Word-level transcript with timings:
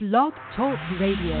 Blog 0.00 0.32
Talk 0.54 0.78
Radio. 1.00 1.34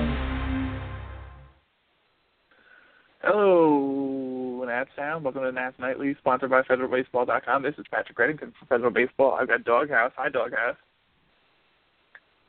Hello, 3.22 4.64
Nats 4.66 4.90
Sound. 4.96 5.22
Welcome 5.22 5.42
to 5.42 5.52
Nats 5.52 5.76
Nightly, 5.78 6.16
sponsored 6.18 6.50
by 6.50 6.62
FederalBaseball.com. 6.62 7.62
This 7.62 7.74
is 7.78 7.84
Patrick 7.88 8.18
Reddington 8.18 8.52
from 8.58 8.68
Federal 8.68 8.90
Baseball. 8.90 9.38
I've 9.40 9.46
got 9.46 9.62
Doghouse. 9.62 10.10
Hi, 10.16 10.28
Doghouse. 10.28 10.74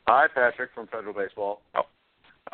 Hi, 0.08 0.26
Patrick 0.34 0.72
from 0.74 0.88
Federal 0.88 1.14
Baseball. 1.14 1.62
Oh, 1.76 1.82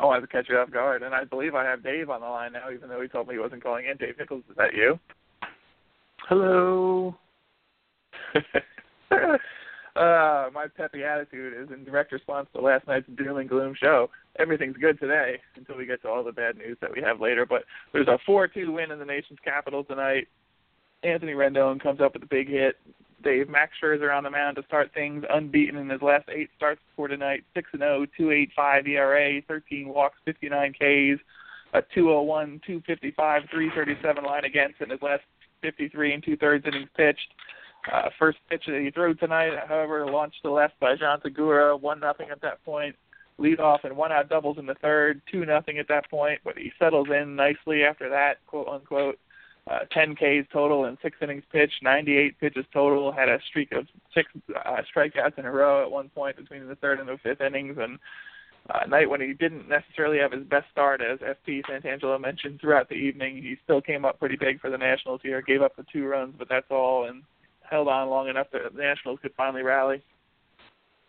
I 0.00 0.04
wanted 0.04 0.20
to 0.20 0.26
catch 0.26 0.50
you 0.50 0.58
off 0.58 0.70
guard, 0.70 1.02
and 1.02 1.14
I 1.14 1.24
believe 1.24 1.54
I 1.54 1.64
have 1.64 1.82
Dave 1.82 2.10
on 2.10 2.20
the 2.20 2.26
line 2.26 2.52
now, 2.52 2.70
even 2.70 2.90
though 2.90 3.00
he 3.00 3.08
told 3.08 3.26
me 3.26 3.36
he 3.36 3.40
wasn't 3.40 3.62
calling 3.62 3.86
in. 3.86 3.96
Dave 3.96 4.18
Nichols, 4.18 4.44
is 4.50 4.56
that 4.58 4.74
you? 4.74 5.00
Hello. 6.28 7.16
uh, 9.96 10.50
my 10.52 10.66
peppy 10.76 11.04
attitude 11.04 11.54
is 11.54 11.70
in 11.74 11.84
direct 11.84 12.12
response 12.12 12.48
to 12.54 12.60
last 12.60 12.86
night's 12.86 13.06
doom 13.16 13.38
and 13.38 13.48
gloom 13.48 13.74
show. 13.80 14.10
Everything's 14.38 14.76
good 14.76 15.00
today 15.00 15.38
until 15.56 15.76
we 15.76 15.86
get 15.86 16.02
to 16.02 16.08
all 16.08 16.22
the 16.22 16.32
bad 16.32 16.56
news 16.56 16.76
that 16.80 16.92
we 16.94 17.00
have 17.02 17.20
later. 17.20 17.46
But 17.46 17.64
there's 17.92 18.08
a 18.08 18.18
4-2 18.28 18.72
win 18.72 18.90
in 18.90 18.98
the 18.98 19.04
nation's 19.04 19.38
capital 19.44 19.84
tonight. 19.84 20.28
Anthony 21.02 21.32
Rendon 21.32 21.80
comes 21.80 22.00
up 22.00 22.14
with 22.14 22.22
a 22.22 22.26
big 22.26 22.48
hit. 22.48 22.76
Dave 23.22 23.48
Max 23.48 23.72
Scherzer 23.82 24.16
on 24.16 24.24
the 24.24 24.30
mound 24.30 24.56
to 24.56 24.62
start 24.64 24.92
things, 24.92 25.24
unbeaten 25.30 25.76
in 25.76 25.88
his 25.88 26.02
last 26.02 26.28
eight 26.28 26.50
starts 26.56 26.80
for 26.94 27.08
tonight. 27.08 27.44
6 27.54 27.70
and 27.72 27.80
0, 27.80 28.06
2.85 28.18 28.88
ERA, 28.88 29.42
13 29.48 29.88
walks, 29.88 30.18
59 30.24 30.72
Ks, 30.72 31.22
a 31.72 31.82
201, 31.94 32.60
255, 32.66 33.42
337 33.50 34.24
line 34.24 34.44
against 34.44 34.80
in 34.80 34.90
his 34.90 35.02
last 35.02 35.22
53 35.62 36.14
and 36.14 36.24
two 36.24 36.36
thirds 36.36 36.66
innings 36.66 36.88
pitched. 36.96 37.32
Uh, 37.92 38.08
first 38.18 38.38
pitch 38.50 38.64
that 38.66 38.80
he 38.80 38.90
threw 38.90 39.14
tonight, 39.14 39.52
however, 39.68 40.06
launched 40.06 40.42
to 40.42 40.50
left 40.50 40.78
by 40.80 40.96
Jean 40.96 41.20
Segura, 41.22 41.76
one 41.76 42.00
nothing 42.00 42.28
at 42.30 42.40
that 42.42 42.64
point. 42.64 42.96
Lead 43.38 43.60
off 43.60 43.80
and 43.84 43.96
one 43.96 44.12
out 44.12 44.28
doubles 44.28 44.58
in 44.58 44.66
the 44.66 44.74
third, 44.74 45.20
two 45.30 45.44
nothing 45.44 45.78
at 45.78 45.88
that 45.88 46.08
point, 46.10 46.40
but 46.42 46.56
he 46.56 46.72
settles 46.78 47.08
in 47.08 47.36
nicely 47.36 47.84
after 47.84 48.08
that, 48.08 48.44
quote 48.46 48.68
unquote. 48.68 49.18
Uh, 49.68 49.80
10 49.90 50.14
Ks 50.14 50.48
total 50.52 50.84
and 50.84 50.96
six 51.02 51.18
innings 51.20 51.42
pitched, 51.50 51.82
98 51.82 52.38
pitches 52.38 52.64
total. 52.72 53.10
Had 53.10 53.28
a 53.28 53.40
streak 53.48 53.72
of 53.72 53.88
six 54.14 54.30
uh, 54.64 54.76
strikeouts 54.94 55.38
in 55.38 55.44
a 55.44 55.50
row 55.50 55.82
at 55.82 55.90
one 55.90 56.08
point 56.08 56.36
between 56.36 56.68
the 56.68 56.76
third 56.76 57.00
and 57.00 57.08
the 57.08 57.18
fifth 57.18 57.40
innings, 57.40 57.76
and 57.78 57.98
uh, 58.70 58.86
night 58.86 59.10
when 59.10 59.20
he 59.20 59.32
didn't 59.32 59.68
necessarily 59.68 60.18
have 60.18 60.32
his 60.32 60.44
best 60.44 60.66
start, 60.70 61.00
as 61.00 61.18
FP 61.18 61.62
Santangelo 61.66 62.20
mentioned 62.20 62.60
throughout 62.60 62.88
the 62.88 62.94
evening. 62.94 63.36
He 63.36 63.56
still 63.64 63.80
came 63.80 64.04
up 64.04 64.20
pretty 64.20 64.36
big 64.36 64.60
for 64.60 64.70
the 64.70 64.78
Nationals 64.78 65.20
here, 65.22 65.42
gave 65.42 65.62
up 65.62 65.74
the 65.76 65.84
two 65.92 66.06
runs, 66.06 66.34
but 66.38 66.48
that's 66.48 66.70
all, 66.70 67.08
and 67.08 67.22
held 67.70 67.88
on 67.88 68.08
long 68.08 68.28
enough 68.28 68.48
that 68.52 68.60
the 68.74 68.82
Nationals 68.82 69.18
could 69.22 69.32
finally 69.36 69.62
rally. 69.62 70.02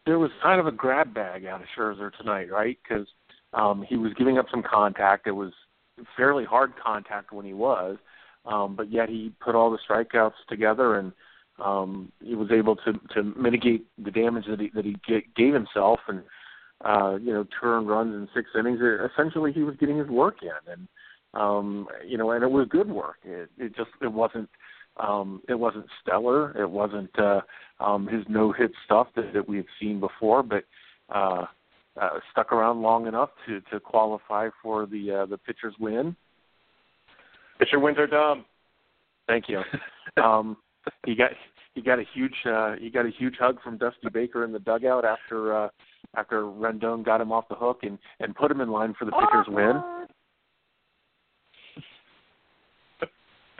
There 0.06 0.20
was 0.20 0.32
kind 0.42 0.60
of 0.60 0.68
a 0.68 0.72
grab 0.72 1.14
bag 1.14 1.46
out 1.46 1.62
of 1.62 1.68
Scherzer 1.78 2.12
tonight, 2.18 2.50
right? 2.52 2.78
Because 2.82 3.08
um, 3.54 3.86
he 3.88 3.98
was 3.98 4.14
giving 4.14 4.38
up 4.38 4.46
some 4.50 4.64
contact. 4.64 5.28
It 5.28 5.32
was 5.32 5.52
fairly 6.16 6.46
hard 6.46 6.74
contact 6.82 7.32
when 7.32 7.46
he 7.46 7.54
was, 7.54 7.98
um, 8.46 8.76
but 8.76 8.92
yet 8.92 9.10
he 9.10 9.34
put 9.42 9.56
all 9.56 9.72
the 9.72 9.80
strikeouts 9.90 10.34
together 10.48 11.00
and 11.00 11.12
um, 11.64 12.12
he 12.24 12.36
was 12.36 12.52
able 12.52 12.76
to 12.76 12.94
to 13.16 13.24
mitigate 13.24 13.86
the 14.04 14.12
damage 14.12 14.46
that 14.48 14.60
he 14.60 14.70
that 14.76 14.86
he 14.86 14.96
gave 15.36 15.54
himself 15.54 16.00
and 16.08 16.22
uh, 16.86 17.18
you 17.20 17.34
know 17.34 17.46
turn 17.60 17.88
runs 17.88 18.14
in 18.14 18.28
six 18.36 18.50
innings. 18.58 18.80
Essentially, 19.12 19.52
he 19.52 19.64
was 19.64 19.76
getting 19.78 19.98
his 19.98 20.08
work 20.08 20.38
in, 20.44 20.72
and 20.72 20.88
um, 21.34 21.88
you 22.06 22.18
know, 22.18 22.32
and 22.32 22.44
it 22.44 22.52
was 22.52 22.68
good 22.70 22.90
work. 22.90 23.18
It, 23.24 23.50
it 23.58 23.76
just 23.76 23.90
it 24.02 24.12
wasn't 24.12 24.50
um, 25.00 25.42
it 25.48 25.56
wasn't 25.56 25.86
stellar. 26.02 26.58
It 26.60 26.70
wasn't 26.70 27.12
uh, 27.20 27.42
um, 27.80 28.08
his 28.08 28.24
no 28.28 28.52
hit 28.52 28.72
stuff 28.86 29.08
that, 29.16 29.34
that 29.34 29.48
we 29.48 29.58
had 29.58 29.66
seen 29.80 30.00
before, 30.00 30.44
but 30.44 30.64
uh, 31.14 31.46
uh, 32.02 32.10
stuck 32.32 32.52
around 32.52 32.82
long 32.82 33.08
enough 33.08 33.30
to 33.48 33.62
to 33.72 33.80
qualify 33.80 34.50
for 34.62 34.86
the 34.86 35.12
uh, 35.12 35.26
the 35.26 35.38
pitcher's 35.38 35.76
win. 35.80 36.16
Pitcher 37.60 37.80
wins 37.80 37.98
are 37.98 38.08
dumb. 38.08 38.46
Thank 39.28 39.46
you. 39.50 39.62
Um, 40.24 40.58
he 41.06 41.14
got 41.14 41.30
he 41.76 41.82
got 41.82 42.00
a 42.00 42.04
huge 42.16 42.34
uh, 42.46 42.76
he 42.80 42.90
got 42.90 43.06
a 43.06 43.12
huge 43.12 43.36
hug 43.40 43.62
from 43.62 43.78
Dusty 43.78 44.10
Baker 44.12 44.44
in 44.44 44.52
the 44.52 44.58
dugout 44.58 45.06
after 45.06 45.56
uh, 45.56 45.70
after 46.16 46.42
Rendon 46.42 47.06
got 47.06 47.22
him 47.22 47.32
off 47.32 47.48
the 47.48 47.56
hook 47.56 47.82
and 47.84 48.00
and 48.20 48.34
put 48.34 48.50
him 48.50 48.62
in 48.62 48.72
line 48.72 48.96
for 48.98 49.06
the 49.06 49.12
pitcher's 49.12 49.46
win. 49.48 49.84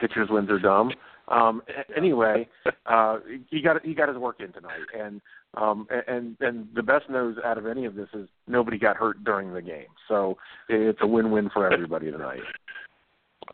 pitcher's 0.00 0.28
wins 0.30 0.50
are 0.50 0.58
dumb. 0.58 0.90
Um, 1.30 1.62
anyway, 1.96 2.48
uh, 2.86 3.18
he 3.50 3.60
got 3.60 3.84
he 3.84 3.94
got 3.94 4.08
his 4.08 4.16
work 4.16 4.40
in 4.40 4.52
tonight, 4.52 4.86
and 4.98 5.20
um, 5.54 5.86
and 6.08 6.36
and 6.40 6.68
the 6.74 6.82
best 6.82 7.08
news 7.10 7.36
out 7.44 7.58
of 7.58 7.66
any 7.66 7.84
of 7.84 7.94
this 7.94 8.08
is 8.14 8.28
nobody 8.46 8.78
got 8.78 8.96
hurt 8.96 9.22
during 9.24 9.52
the 9.52 9.62
game, 9.62 9.88
so 10.08 10.36
it's 10.68 10.98
a 11.02 11.06
win-win 11.06 11.50
for 11.52 11.70
everybody 11.72 12.10
tonight. 12.10 12.40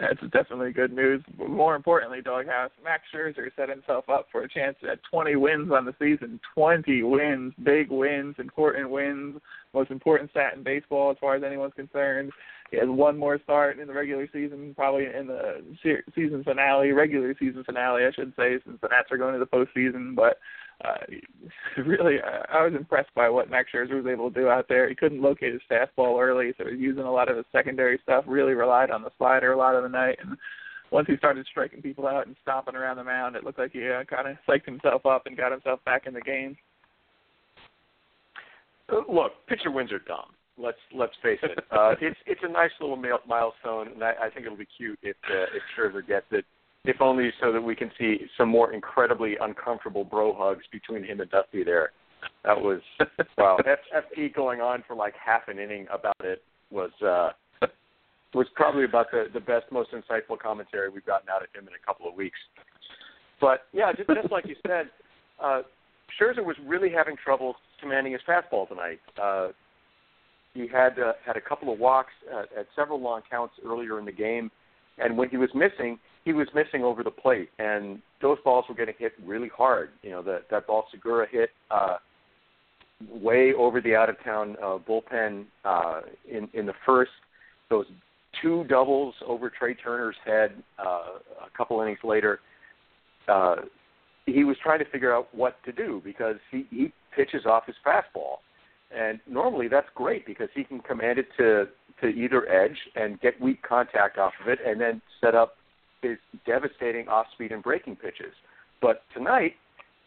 That's 0.00 0.20
definitely 0.32 0.72
good 0.72 0.92
news. 0.92 1.22
More 1.38 1.76
importantly, 1.76 2.20
Doghouse, 2.20 2.70
Max 2.82 3.04
Scherzer 3.14 3.48
set 3.54 3.68
himself 3.68 4.08
up 4.08 4.26
for 4.32 4.42
a 4.42 4.48
chance 4.48 4.76
at 4.90 4.98
20 5.08 5.36
wins 5.36 5.70
on 5.70 5.84
the 5.84 5.94
season. 6.00 6.40
20 6.54 7.02
wins, 7.04 7.52
big 7.62 7.90
wins, 7.90 8.34
important 8.38 8.90
wins, 8.90 9.40
most 9.72 9.92
important 9.92 10.30
stat 10.30 10.54
in 10.56 10.64
baseball 10.64 11.12
as 11.12 11.16
far 11.20 11.36
as 11.36 11.44
anyone's 11.44 11.74
concerned. 11.74 12.32
He 12.74 12.80
has 12.80 12.88
one 12.88 13.16
more 13.16 13.38
start 13.44 13.78
in 13.78 13.86
the 13.86 13.94
regular 13.94 14.28
season, 14.32 14.74
probably 14.74 15.04
in 15.04 15.28
the 15.28 15.62
season 16.12 16.42
finale, 16.42 16.90
regular 16.90 17.32
season 17.38 17.62
finale, 17.62 18.04
I 18.04 18.10
should 18.10 18.32
say, 18.36 18.58
since 18.66 18.78
the 18.82 18.88
Nats 18.88 19.12
are 19.12 19.16
going 19.16 19.32
to 19.34 19.38
the 19.38 19.46
postseason. 19.46 20.16
But 20.16 20.38
uh, 20.84 20.96
really, 21.86 22.16
I 22.20 22.64
was 22.64 22.74
impressed 22.74 23.14
by 23.14 23.28
what 23.28 23.48
Max 23.48 23.70
Scherzer 23.72 23.94
was 23.94 24.10
able 24.12 24.28
to 24.28 24.40
do 24.40 24.48
out 24.48 24.66
there. 24.68 24.88
He 24.88 24.96
couldn't 24.96 25.22
locate 25.22 25.52
his 25.52 25.62
fastball 25.70 26.20
early, 26.20 26.52
so 26.58 26.64
he 26.64 26.72
was 26.72 26.80
using 26.80 27.04
a 27.04 27.12
lot 27.12 27.30
of 27.30 27.36
his 27.36 27.46
secondary 27.52 28.00
stuff. 28.02 28.24
Really 28.26 28.54
relied 28.54 28.90
on 28.90 29.02
the 29.02 29.12
slider 29.18 29.52
a 29.52 29.56
lot 29.56 29.76
of 29.76 29.84
the 29.84 29.88
night, 29.88 30.18
and 30.20 30.36
once 30.90 31.06
he 31.06 31.16
started 31.16 31.46
striking 31.48 31.80
people 31.80 32.08
out 32.08 32.26
and 32.26 32.34
stomping 32.42 32.74
around 32.74 32.96
the 32.96 33.04
mound, 33.04 33.36
it 33.36 33.44
looked 33.44 33.60
like 33.60 33.70
he 33.70 33.88
uh, 33.88 34.02
kind 34.02 34.26
of 34.26 34.36
psyched 34.48 34.66
himself 34.66 35.06
up 35.06 35.26
and 35.26 35.36
got 35.36 35.52
himself 35.52 35.78
back 35.84 36.08
in 36.08 36.14
the 36.14 36.20
game. 36.20 36.56
Uh, 38.92 39.02
look, 39.08 39.32
pitcher 39.46 39.70
wins 39.70 39.92
are 39.92 40.00
dumb. 40.00 40.34
Let's 40.56 40.78
let's 40.94 41.14
face 41.22 41.40
it. 41.42 41.58
Uh, 41.70 41.94
it's 42.00 42.16
it's 42.26 42.40
a 42.44 42.48
nice 42.48 42.70
little 42.80 42.96
milestone, 43.26 43.88
and 43.88 44.04
I, 44.04 44.12
I 44.22 44.30
think 44.30 44.46
it'll 44.46 44.56
be 44.56 44.68
cute 44.76 44.98
if 45.02 45.16
uh, 45.28 45.46
if 45.54 45.62
Scherzer 45.76 46.06
gets 46.06 46.26
it, 46.30 46.44
if 46.84 47.00
only 47.00 47.32
so 47.40 47.52
that 47.52 47.60
we 47.60 47.74
can 47.74 47.90
see 47.98 48.18
some 48.38 48.48
more 48.48 48.72
incredibly 48.72 49.36
uncomfortable 49.40 50.04
bro 50.04 50.34
hugs 50.38 50.62
between 50.70 51.02
him 51.02 51.20
and 51.20 51.30
Dusty 51.30 51.64
there. 51.64 51.90
That 52.44 52.60
was 52.60 52.80
wow. 53.38 53.58
F- 53.66 54.04
FP 54.16 54.32
going 54.34 54.60
on 54.60 54.84
for 54.86 54.94
like 54.94 55.14
half 55.14 55.48
an 55.48 55.58
inning 55.58 55.86
about 55.92 56.14
it 56.20 56.42
was 56.70 56.90
uh, 57.04 57.30
was 58.34 58.46
probably 58.54 58.84
about 58.84 59.10
the 59.10 59.26
the 59.32 59.40
best, 59.40 59.66
most 59.72 59.90
insightful 59.92 60.38
commentary 60.38 60.90
we've 60.90 61.06
gotten 61.06 61.28
out 61.28 61.42
of 61.42 61.48
him 61.54 61.66
in 61.68 61.74
a 61.74 61.86
couple 61.86 62.08
of 62.08 62.14
weeks. 62.14 62.38
But 63.40 63.62
yeah, 63.72 63.92
just, 63.92 64.08
just 64.08 64.30
like 64.30 64.46
you 64.46 64.56
said, 64.66 64.90
uh, 65.42 65.62
Scherzer 66.20 66.44
was 66.44 66.56
really 66.64 66.90
having 66.90 67.16
trouble 67.22 67.56
commanding 67.80 68.12
his 68.12 68.22
fastball 68.28 68.68
tonight. 68.68 69.00
Uh, 69.20 69.48
he 70.54 70.68
had 70.68 70.98
uh, 70.98 71.12
had 71.26 71.36
a 71.36 71.40
couple 71.40 71.72
of 71.72 71.78
walks 71.78 72.12
at, 72.32 72.58
at 72.58 72.66
several 72.74 73.00
long 73.00 73.22
counts 73.28 73.54
earlier 73.64 73.98
in 73.98 74.04
the 74.04 74.12
game, 74.12 74.50
and 74.98 75.18
when 75.18 75.28
he 75.28 75.36
was 75.36 75.50
missing, 75.54 75.98
he 76.24 76.32
was 76.32 76.48
missing 76.54 76.84
over 76.84 77.02
the 77.02 77.10
plate, 77.10 77.50
and 77.58 78.00
those 78.22 78.38
balls 78.44 78.64
were 78.68 78.74
getting 78.74 78.94
hit 78.98 79.12
really 79.24 79.50
hard. 79.54 79.90
You 80.02 80.10
know 80.10 80.22
that 80.22 80.44
that 80.50 80.66
ball 80.66 80.86
Segura 80.90 81.26
hit 81.30 81.50
uh, 81.70 81.96
way 83.10 83.52
over 83.52 83.80
the 83.80 83.94
out 83.96 84.08
of 84.08 84.16
town 84.24 84.56
uh, 84.62 84.78
bullpen 84.78 85.44
uh, 85.64 86.00
in 86.30 86.48
in 86.54 86.66
the 86.66 86.74
first. 86.86 87.10
Those 87.68 87.86
two 88.40 88.64
doubles 88.64 89.14
over 89.26 89.50
Trea 89.50 89.74
Turner's 89.74 90.16
head 90.24 90.62
uh, 90.78 91.18
a 91.44 91.56
couple 91.56 91.80
innings 91.80 91.98
later. 92.04 92.40
Uh, 93.26 93.56
he 94.26 94.44
was 94.44 94.56
trying 94.62 94.78
to 94.78 94.84
figure 94.86 95.14
out 95.14 95.28
what 95.34 95.56
to 95.64 95.72
do 95.72 96.00
because 96.04 96.36
he, 96.50 96.66
he 96.70 96.92
pitches 97.14 97.46
off 97.46 97.64
his 97.66 97.76
fastball 97.86 98.38
and 98.96 99.20
normally 99.28 99.68
that's 99.68 99.88
great 99.94 100.26
because 100.26 100.48
he 100.54 100.64
can 100.64 100.80
command 100.80 101.18
it 101.18 101.26
to 101.38 101.66
to 102.00 102.08
either 102.08 102.48
edge 102.50 102.76
and 102.96 103.20
get 103.20 103.40
weak 103.40 103.62
contact 103.62 104.18
off 104.18 104.32
of 104.42 104.48
it, 104.48 104.58
and 104.66 104.80
then 104.80 105.00
set 105.20 105.34
up 105.34 105.56
his 106.02 106.18
devastating 106.44 107.08
off 107.08 107.26
speed 107.32 107.52
and 107.52 107.62
breaking 107.62 107.96
pitches. 107.96 108.34
But 108.80 109.02
tonight, 109.14 109.54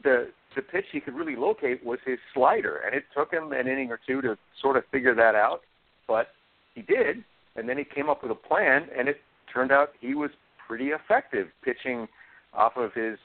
the 0.03 0.29
the 0.55 0.61
pitch 0.61 0.85
he 0.91 0.99
could 0.99 1.13
really 1.13 1.35
locate 1.35 1.85
was 1.85 1.99
his 2.05 2.19
slider, 2.33 2.77
and 2.77 2.95
it 2.95 3.03
took 3.15 3.31
him 3.31 3.51
an 3.51 3.67
inning 3.67 3.91
or 3.91 3.99
two 4.05 4.21
to 4.21 4.37
sort 4.61 4.77
of 4.77 4.83
figure 4.91 5.15
that 5.15 5.35
out. 5.35 5.61
But 6.07 6.27
he 6.73 6.81
did, 6.81 7.23
and 7.55 7.67
then 7.67 7.77
he 7.77 7.83
came 7.83 8.09
up 8.09 8.23
with 8.23 8.31
a 8.31 8.35
plan, 8.35 8.87
and 8.97 9.07
it 9.07 9.17
turned 9.53 9.71
out 9.71 9.89
he 9.99 10.13
was 10.13 10.31
pretty 10.67 10.89
effective 10.89 11.47
pitching 11.63 12.07
off 12.53 12.73
of 12.75 12.93
his 12.93 13.17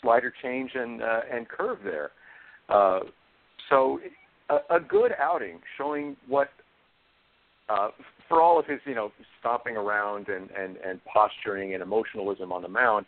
slider 0.00 0.32
change 0.42 0.72
and 0.74 1.02
uh, 1.02 1.20
and 1.32 1.48
curve 1.48 1.78
there. 1.84 2.10
Uh, 2.68 3.00
so 3.68 4.00
a, 4.70 4.80
good 4.80 5.12
outing, 5.20 5.60
showing 5.76 6.16
what 6.26 6.48
uh, 7.68 7.88
for 8.28 8.40
all 8.40 8.58
of 8.58 8.66
his 8.66 8.80
you 8.84 8.94
know 8.94 9.12
stomping 9.38 9.76
around 9.76 10.28
and, 10.28 10.50
and, 10.50 10.76
and 10.78 11.00
posturing 11.04 11.74
and 11.74 11.82
emotionalism 11.82 12.52
on 12.52 12.62
the 12.62 12.68
mound, 12.68 13.06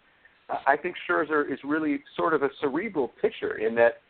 I 0.67 0.77
think 0.77 0.97
Scherzer 1.09 1.51
is 1.51 1.59
really 1.65 2.01
sort 2.17 2.35
of 2.35 2.43
a 2.43 2.51
cerebral 2.61 3.13
pitcher 3.21 3.59
in 3.59 3.75
that 3.77 4.01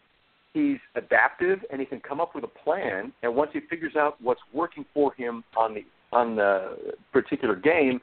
he's 0.52 0.78
adaptive 0.94 1.60
and 1.70 1.80
he 1.80 1.86
can 1.86 2.00
come 2.00 2.20
up 2.20 2.34
with 2.34 2.44
a 2.44 2.48
plan. 2.48 3.12
And 3.22 3.34
once 3.34 3.50
he 3.52 3.60
figures 3.70 3.96
out 3.96 4.20
what's 4.20 4.40
working 4.52 4.84
for 4.92 5.14
him 5.14 5.44
on 5.56 5.74
the 5.74 5.84
on 6.12 6.36
the 6.36 6.76
particular 7.12 7.56
game, 7.56 8.00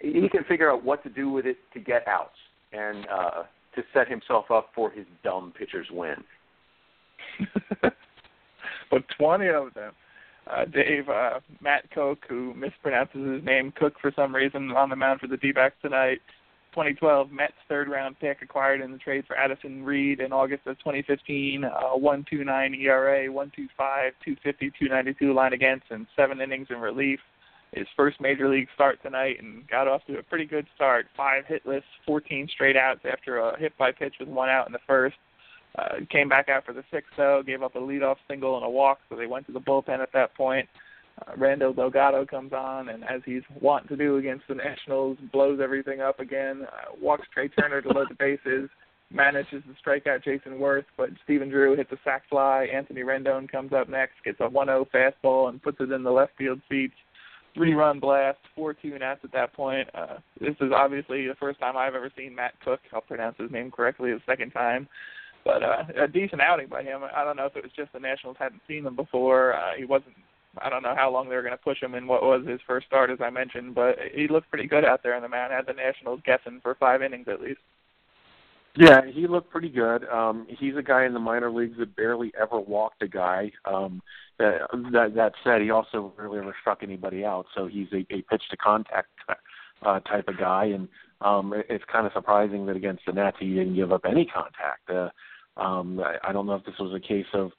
he 0.00 0.28
can 0.28 0.44
figure 0.44 0.70
out 0.70 0.84
what 0.84 1.02
to 1.02 1.08
do 1.08 1.28
with 1.30 1.46
it 1.46 1.56
to 1.74 1.80
get 1.80 2.06
outs 2.06 2.36
and 2.72 3.06
uh, 3.08 3.42
to 3.74 3.82
set 3.92 4.08
himself 4.08 4.50
up 4.50 4.70
for 4.74 4.90
his 4.90 5.06
dumb 5.24 5.52
pitcher's 5.58 5.88
win. 5.90 6.16
but 8.92 9.02
20 9.18 9.48
of 9.48 9.74
them. 9.74 9.92
Uh, 10.46 10.64
Dave, 10.66 11.08
uh, 11.08 11.40
Matt 11.60 11.90
Koch, 11.94 12.18
who 12.28 12.54
mispronounces 12.54 13.36
his 13.36 13.44
name 13.44 13.72
Cook 13.72 13.94
for 14.00 14.12
some 14.14 14.34
reason 14.34 14.70
on 14.72 14.90
the 14.90 14.96
mound 14.96 15.20
for 15.20 15.28
the 15.28 15.36
D-backs 15.36 15.76
tonight. 15.80 16.20
2012 16.72 17.30
Mets 17.30 17.52
third 17.68 17.88
round 17.88 18.18
pick 18.18 18.40
acquired 18.40 18.80
in 18.80 18.92
the 18.92 18.98
trade 18.98 19.24
for 19.26 19.36
Addison 19.36 19.84
Reed 19.84 20.20
in 20.20 20.32
August 20.32 20.66
of 20.66 20.78
2015. 20.78 21.64
Uh, 21.64 21.70
1.29 21.96 22.80
ERA, 22.80 23.28
1.25, 23.28 23.68
250, 23.76 24.70
292 24.78 25.34
line 25.34 25.52
against, 25.52 25.84
and 25.90 26.06
seven 26.16 26.40
innings 26.40 26.68
in 26.70 26.78
relief. 26.78 27.20
His 27.72 27.86
first 27.96 28.20
major 28.20 28.48
league 28.48 28.68
start 28.74 29.02
tonight 29.02 29.36
and 29.40 29.66
got 29.68 29.88
off 29.88 30.04
to 30.06 30.18
a 30.18 30.22
pretty 30.22 30.44
good 30.44 30.66
start. 30.74 31.06
Five 31.16 31.44
hitless, 31.44 31.82
14 32.06 32.48
straight 32.52 32.76
outs 32.76 33.00
after 33.10 33.38
a 33.38 33.58
hit 33.58 33.76
by 33.78 33.92
pitch 33.92 34.14
with 34.18 34.28
one 34.28 34.48
out 34.48 34.66
in 34.66 34.72
the 34.72 34.78
first. 34.86 35.16
Uh, 35.78 36.04
came 36.10 36.28
back 36.28 36.48
after 36.48 36.72
the 36.72 36.84
sixth 36.92 37.12
though, 37.16 37.42
gave 37.44 37.62
up 37.62 37.74
a 37.74 37.78
leadoff 37.78 38.16
single 38.28 38.56
and 38.56 38.64
a 38.64 38.68
walk, 38.68 38.98
so 39.08 39.16
they 39.16 39.26
went 39.26 39.46
to 39.46 39.52
the 39.52 39.60
bullpen 39.60 40.00
at 40.00 40.12
that 40.12 40.34
point. 40.34 40.68
Uh, 41.20 41.32
Randall 41.36 41.72
Delgado 41.72 42.26
comes 42.26 42.52
on, 42.52 42.88
and 42.88 43.04
as 43.04 43.22
he's 43.24 43.42
wont 43.60 43.88
to 43.88 43.96
do 43.96 44.16
against 44.16 44.46
the 44.48 44.54
Nationals, 44.54 45.18
blows 45.32 45.60
everything 45.62 46.00
up 46.00 46.20
again. 46.20 46.66
Uh, 46.66 46.94
walks 47.00 47.26
Trea 47.32 47.48
Turner 47.48 47.80
to 47.80 47.88
load 47.88 48.08
the 48.10 48.14
bases, 48.14 48.68
manages 49.10 49.62
to 49.64 49.74
strike 49.78 50.06
out 50.06 50.22
Jayson 50.24 50.58
Werth, 50.58 50.84
but 50.96 51.10
Stephen 51.24 51.48
Drew 51.48 51.76
hits 51.76 51.92
a 51.92 51.98
sac 52.04 52.22
fly. 52.28 52.66
Anthony 52.72 53.00
Rendon 53.02 53.50
comes 53.50 53.72
up 53.72 53.88
next, 53.88 54.14
gets 54.24 54.40
a 54.40 54.48
1-0 54.48 54.86
fastball, 54.90 55.48
and 55.48 55.62
puts 55.62 55.78
it 55.80 55.90
in 55.90 56.02
the 56.02 56.10
left 56.10 56.32
field 56.36 56.60
seats. 56.70 56.94
Three-run 57.54 58.00
blast, 58.00 58.38
4-2 58.58 58.98
Nats 58.98 59.20
at 59.24 59.32
that 59.32 59.52
point. 59.52 59.88
Uh, 59.94 60.16
this 60.40 60.56
is 60.60 60.72
obviously 60.74 61.26
the 61.26 61.34
first 61.34 61.60
time 61.60 61.76
I've 61.76 61.94
ever 61.94 62.10
seen 62.16 62.34
Matt 62.34 62.54
Cook. 62.64 62.80
I'll 62.94 63.02
pronounce 63.02 63.36
his 63.38 63.50
name 63.50 63.70
correctly 63.70 64.10
the 64.12 64.22
second 64.26 64.52
time 64.52 64.88
but 65.44 65.62
uh, 65.62 65.84
a 65.96 66.08
decent 66.08 66.40
outing 66.40 66.68
by 66.68 66.82
him. 66.82 67.02
I 67.14 67.24
don't 67.24 67.36
know 67.36 67.46
if 67.46 67.56
it 67.56 67.64
was 67.64 67.72
just 67.76 67.92
the 67.92 68.00
Nationals 68.00 68.36
hadn't 68.38 68.62
seen 68.68 68.86
him 68.86 68.96
before. 68.96 69.54
Uh, 69.54 69.72
he 69.76 69.84
wasn't. 69.84 70.14
I 70.58 70.68
don't 70.68 70.82
know 70.82 70.94
how 70.94 71.10
long 71.10 71.28
they 71.28 71.34
were 71.34 71.42
going 71.42 71.52
to 71.52 71.62
push 71.62 71.82
him 71.82 71.94
in 71.94 72.06
what 72.06 72.22
was 72.22 72.46
his 72.46 72.60
first 72.66 72.86
start, 72.86 73.10
as 73.10 73.18
I 73.22 73.30
mentioned, 73.30 73.74
but 73.74 73.96
he 74.14 74.28
looked 74.28 74.50
pretty 74.50 74.68
good 74.68 74.84
out 74.84 75.02
there 75.02 75.14
on 75.14 75.22
the 75.22 75.28
mound. 75.28 75.52
Had 75.52 75.66
the 75.66 75.72
Nationals 75.72 76.20
guessing 76.26 76.60
for 76.62 76.74
five 76.74 77.02
innings 77.02 77.26
at 77.28 77.40
least. 77.40 77.60
Yeah, 78.76 79.02
he 79.06 79.26
looked 79.26 79.50
pretty 79.50 79.68
good. 79.68 80.08
Um, 80.08 80.46
he's 80.48 80.76
a 80.76 80.82
guy 80.82 81.04
in 81.04 81.12
the 81.12 81.18
minor 81.20 81.50
leagues 81.50 81.78
that 81.78 81.94
barely 81.94 82.32
ever 82.40 82.58
walked 82.58 83.02
a 83.02 83.08
guy. 83.08 83.52
Um, 83.66 84.02
that, 84.38 85.12
that 85.14 85.32
said, 85.44 85.60
he 85.60 85.70
also 85.70 86.12
rarely 86.16 86.38
ever 86.38 86.54
struck 86.60 86.82
anybody 86.82 87.24
out. 87.24 87.46
So 87.54 87.66
he's 87.66 87.88
a, 87.92 88.06
a 88.10 88.22
pitch 88.22 88.42
to 88.50 88.56
contact 88.56 89.10
uh, 89.84 90.00
type 90.00 90.28
of 90.28 90.38
guy, 90.38 90.66
and 90.66 90.88
um, 91.20 91.52
it, 91.52 91.66
it's 91.68 91.84
kind 91.90 92.06
of 92.06 92.12
surprising 92.12 92.64
that 92.66 92.76
against 92.76 93.04
the 93.06 93.12
Nats 93.12 93.36
he 93.40 93.54
didn't 93.54 93.74
give 93.74 93.92
up 93.92 94.04
any 94.08 94.24
contact. 94.24 94.88
Uh, 94.88 95.10
um, 95.56 96.00
I, 96.00 96.30
I 96.30 96.32
don't 96.32 96.46
know 96.46 96.54
if 96.54 96.64
this 96.64 96.78
was 96.78 96.94
a 96.94 97.06
case 97.06 97.26
of 97.34 97.50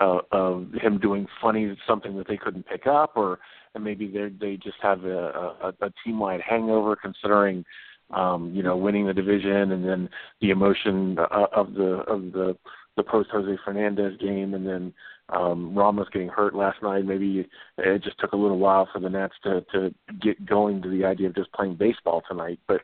uh, 0.00 0.18
of 0.32 0.68
him 0.74 0.98
doing 0.98 1.26
funny 1.40 1.74
something 1.86 2.16
that 2.16 2.28
they 2.28 2.36
couldn't 2.36 2.66
pick 2.66 2.86
up, 2.86 3.12
or 3.16 3.38
and 3.74 3.82
maybe 3.82 4.08
they 4.08 4.28
they 4.40 4.56
just 4.56 4.76
have 4.82 5.04
a, 5.04 5.54
a, 5.62 5.74
a 5.80 5.92
team 6.04 6.18
wide 6.18 6.40
hangover 6.40 6.96
considering 6.96 7.64
um, 8.10 8.52
you 8.54 8.62
know 8.62 8.76
winning 8.76 9.06
the 9.06 9.14
division 9.14 9.72
and 9.72 9.84
then 9.84 10.08
the 10.40 10.50
emotion 10.50 11.18
uh, 11.18 11.46
of 11.54 11.74
the 11.74 12.02
of 12.08 12.32
the 12.32 12.56
the 12.96 13.02
post 13.02 13.30
Jose 13.30 13.58
Fernandez 13.64 14.18
game 14.18 14.54
and 14.54 14.66
then 14.66 14.92
um 15.28 15.76
Ramos 15.76 16.08
getting 16.12 16.28
hurt 16.28 16.54
last 16.54 16.82
night. 16.82 17.04
Maybe 17.04 17.48
it 17.78 18.02
just 18.02 18.18
took 18.18 18.32
a 18.32 18.36
little 18.36 18.58
while 18.58 18.88
for 18.92 19.00
the 19.00 19.10
Nats 19.10 19.34
to 19.44 19.62
to 19.72 19.94
get 20.20 20.44
going 20.46 20.82
to 20.82 20.88
the 20.88 21.04
idea 21.04 21.28
of 21.28 21.34
just 21.34 21.52
playing 21.52 21.76
baseball 21.76 22.22
tonight. 22.28 22.60
But 22.68 22.82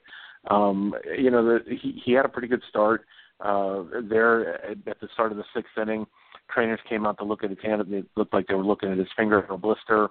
um, 0.50 0.94
you 1.17 1.31
know, 1.31 1.44
the, 1.44 1.76
he 1.76 2.00
he 2.05 2.12
had 2.12 2.25
a 2.25 2.29
pretty 2.29 2.49
good 2.49 2.62
start 2.69 3.05
uh, 3.42 3.82
there 4.08 4.64
at, 4.70 4.84
the 4.84 5.08
start 5.14 5.32
of 5.32 5.38
the 5.38 5.44
sixth 5.54 5.76
inning. 5.80 6.06
Trainers 6.52 6.80
came 6.88 7.06
out 7.06 7.18
to 7.18 7.24
look 7.24 7.44
at 7.44 7.50
his 7.50 7.58
hand. 7.62 7.82
It 7.92 8.06
looked 8.16 8.34
like 8.34 8.46
they 8.46 8.54
were 8.54 8.64
looking 8.64 8.92
at 8.92 8.98
his 8.98 9.08
finger 9.16 9.42
for 9.46 9.54
a 9.54 9.58
blister. 9.58 10.08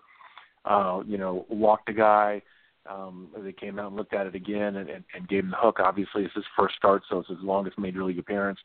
Uh, 0.65 1.01
you 1.07 1.17
know, 1.17 1.45
walked 1.49 1.87
the 1.87 1.93
guy. 1.93 2.41
Um, 2.89 3.29
they 3.37 3.51
came 3.51 3.79
out 3.79 3.87
and 3.87 3.95
looked 3.95 4.13
at 4.13 4.27
it 4.27 4.35
again 4.35 4.77
and, 4.77 4.89
and, 4.89 5.03
and 5.15 5.27
gave 5.27 5.43
him 5.43 5.51
the 5.51 5.57
hook. 5.57 5.79
Obviously, 5.79 6.23
it's 6.23 6.33
his 6.33 6.43
first 6.57 6.75
start, 6.75 7.03
so 7.09 7.19
it's 7.19 7.29
his 7.29 7.37
longest 7.41 7.77
major 7.77 8.03
league 8.03 8.19
appearance. 8.19 8.59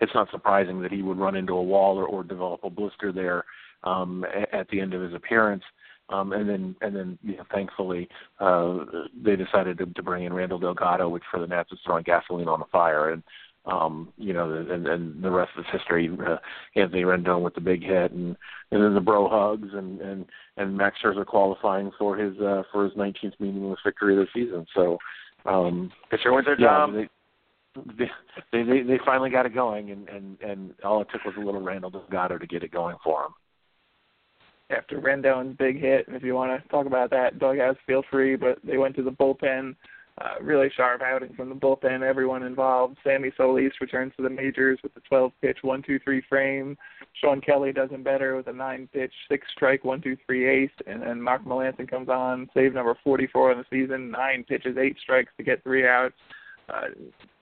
It's 0.00 0.14
not 0.14 0.30
surprising 0.30 0.80
that 0.82 0.92
he 0.92 1.02
would 1.02 1.18
run 1.18 1.36
into 1.36 1.54
a 1.54 1.62
wall 1.62 1.98
or, 1.98 2.06
or 2.06 2.24
develop 2.24 2.60
a 2.64 2.70
blister 2.70 3.12
there 3.12 3.44
um, 3.84 4.24
at, 4.24 4.54
at 4.54 4.68
the 4.68 4.80
end 4.80 4.94
of 4.94 5.02
his 5.02 5.14
appearance. 5.14 5.62
Um, 6.10 6.32
and 6.32 6.48
then, 6.48 6.74
and 6.80 6.96
then, 6.96 7.18
you 7.22 7.36
know, 7.36 7.44
thankfully, 7.52 8.08
uh, 8.40 8.78
they 9.22 9.36
decided 9.36 9.76
to, 9.78 9.86
to 9.86 10.02
bring 10.02 10.24
in 10.24 10.32
Randall 10.32 10.58
Delgado, 10.58 11.08
which 11.08 11.24
for 11.30 11.38
the 11.38 11.46
Nats 11.46 11.70
is 11.70 11.78
throwing 11.84 12.04
gasoline 12.04 12.48
on 12.48 12.60
the 12.60 12.66
fire. 12.72 13.10
And 13.10 13.22
um, 13.68 14.12
you 14.16 14.32
know, 14.32 14.52
and, 14.52 14.86
and 14.86 15.22
the 15.22 15.30
rest 15.30 15.50
of 15.56 15.64
is 15.64 15.70
history. 15.72 16.10
Uh, 16.26 16.36
Anthony 16.74 17.02
Rendon 17.02 17.42
with 17.42 17.54
the 17.54 17.60
big 17.60 17.82
hit, 17.82 18.12
and 18.12 18.36
and 18.70 18.82
then 18.82 18.94
the 18.94 19.00
bro 19.00 19.28
hugs, 19.28 19.68
and 19.72 20.00
and 20.00 20.26
and 20.56 20.76
Max 20.76 20.96
Scherzer 21.02 21.26
qualifying 21.26 21.90
for 21.98 22.16
his 22.16 22.38
uh, 22.40 22.62
for 22.72 22.84
his 22.84 22.94
19th 22.94 23.38
meaningless 23.38 23.80
victory 23.84 24.18
of 24.18 24.26
the 24.26 24.28
season. 24.34 24.66
So, 24.74 24.98
um, 25.44 25.92
pitcher 26.10 26.32
wins 26.32 26.46
their 26.46 26.58
yeah, 26.58 26.66
job. 26.66 26.94
They, 26.94 27.08
they 28.52 28.62
they 28.62 28.82
they 28.82 28.98
finally 29.04 29.30
got 29.30 29.46
it 29.46 29.54
going, 29.54 29.90
and 29.90 30.08
and 30.08 30.40
and 30.40 30.74
all 30.82 31.02
it 31.02 31.08
took 31.12 31.24
was 31.24 31.34
a 31.36 31.40
little 31.40 31.60
Randall 31.60 31.90
Delgado 31.90 32.38
to 32.38 32.46
get 32.46 32.62
it 32.62 32.72
going 32.72 32.96
for 33.04 33.24
him. 33.24 33.32
After 34.70 35.00
Rendon's 35.00 35.56
big 35.56 35.80
hit, 35.80 36.06
if 36.08 36.22
you 36.22 36.34
want 36.34 36.62
to 36.62 36.68
talk 36.68 36.86
about 36.86 37.10
that, 37.10 37.38
dugouts 37.38 37.78
feel 37.86 38.02
free, 38.10 38.36
but 38.36 38.58
they 38.62 38.76
went 38.76 38.96
to 38.96 39.02
the 39.02 39.10
bullpen 39.10 39.74
uh, 40.20 40.42
really 40.42 40.68
sharp 40.76 41.02
outing 41.02 41.34
from 41.34 41.48
the 41.48 41.54
bullpen. 41.54 42.02
Everyone 42.02 42.42
involved. 42.42 42.98
Sammy 43.04 43.30
Solis 43.36 43.72
returns 43.80 44.12
to 44.16 44.22
the 44.22 44.30
majors 44.30 44.78
with 44.82 44.96
a 44.96 45.00
12 45.00 45.32
pitch, 45.40 45.58
one 45.62 45.82
two 45.82 45.98
three 46.00 46.22
frame. 46.28 46.76
Shawn 47.20 47.40
Kelley 47.40 47.72
does 47.72 47.90
him 47.90 48.02
better 48.02 48.36
with 48.36 48.48
a 48.48 48.52
nine 48.52 48.88
pitch, 48.92 49.12
six 49.30 49.46
strike, 49.54 49.84
one 49.84 50.00
two 50.00 50.16
three 50.26 50.48
ace. 50.48 50.70
And 50.86 51.02
then 51.02 51.22
Mark 51.22 51.44
Melancon 51.44 51.88
comes 51.88 52.08
on, 52.08 52.48
save 52.54 52.74
number 52.74 52.96
44 53.04 53.52
in 53.52 53.58
the 53.58 53.64
season, 53.70 54.10
nine 54.10 54.44
pitches, 54.44 54.76
eight 54.76 54.96
strikes 55.00 55.32
to 55.36 55.44
get 55.44 55.62
three 55.62 55.86
outs. 55.86 56.14
Uh, 56.68 56.88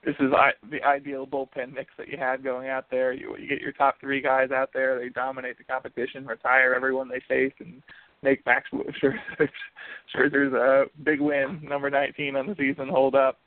this 0.05 0.15
is 0.19 0.31
I, 0.33 0.51
the 0.71 0.81
ideal 0.83 1.27
bullpen 1.27 1.73
mix 1.73 1.91
that 1.97 2.07
you 2.07 2.17
had 2.17 2.43
going 2.43 2.69
out 2.69 2.85
there. 2.89 3.11
You, 3.11 3.35
you 3.37 3.47
get 3.47 3.59
your 3.59 3.73
top 3.73 3.99
three 3.99 4.21
guys 4.21 4.51
out 4.51 4.69
there. 4.73 4.97
They 4.97 5.09
dominate 5.09 5.57
the 5.57 5.65
competition, 5.65 6.25
retire 6.25 6.73
everyone 6.73 7.09
they 7.09 7.21
face, 7.27 7.53
and 7.59 7.81
make 8.23 8.45
Max 8.45 8.69
Scherzer's 10.15 10.53
a 10.53 10.85
big 11.03 11.21
win, 11.21 11.61
number 11.63 11.89
19 11.89 12.35
on 12.35 12.47
the 12.47 12.55
season, 12.55 12.87
hold 12.89 13.15
up. 13.15 13.39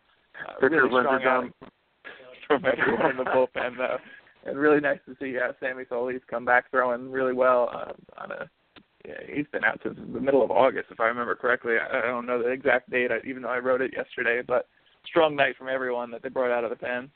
Uh, 0.49 0.66
really 0.66 0.88
strong 0.88 1.23
out 1.25 1.45
from 2.47 2.64
everyone 2.64 3.11
in 3.11 3.16
the 3.16 3.25
bullpen, 3.25 3.76
though. 3.76 3.99
And 4.47 4.59
really 4.59 4.80
nice 4.80 4.99
to 5.06 5.16
see 5.21 5.37
uh, 5.37 5.52
Sammy 5.61 5.85
Solis 5.88 6.23
come 6.28 6.45
back 6.45 6.71
throwing 6.71 7.11
really 7.11 7.35
well 7.35 7.71
uh, 7.73 8.23
on 8.23 8.33
a. 8.33 8.50
Yeah, 9.06 9.14
he's 9.35 9.47
been 9.50 9.64
out 9.64 9.80
since 9.83 9.97
the 9.97 10.21
middle 10.21 10.42
of 10.42 10.50
August, 10.50 10.88
if 10.90 11.00
I 11.00 11.04
remember 11.04 11.35
correctly. 11.35 11.76
I 11.78 12.02
don't 12.02 12.26
know 12.26 12.42
the 12.42 12.50
exact 12.50 12.90
date, 12.90 13.11
even 13.26 13.42
though 13.42 13.49
I 13.49 13.59
wrote 13.59 13.80
it 13.80 13.92
yesterday. 13.97 14.42
But 14.47 14.68
strong 15.06 15.35
night 15.35 15.56
from 15.56 15.68
everyone 15.68 16.11
that 16.11 16.23
they 16.23 16.28
brought 16.28 16.50
out 16.50 16.64
of 16.64 16.71
the 16.71 16.76
pen. 16.76 17.11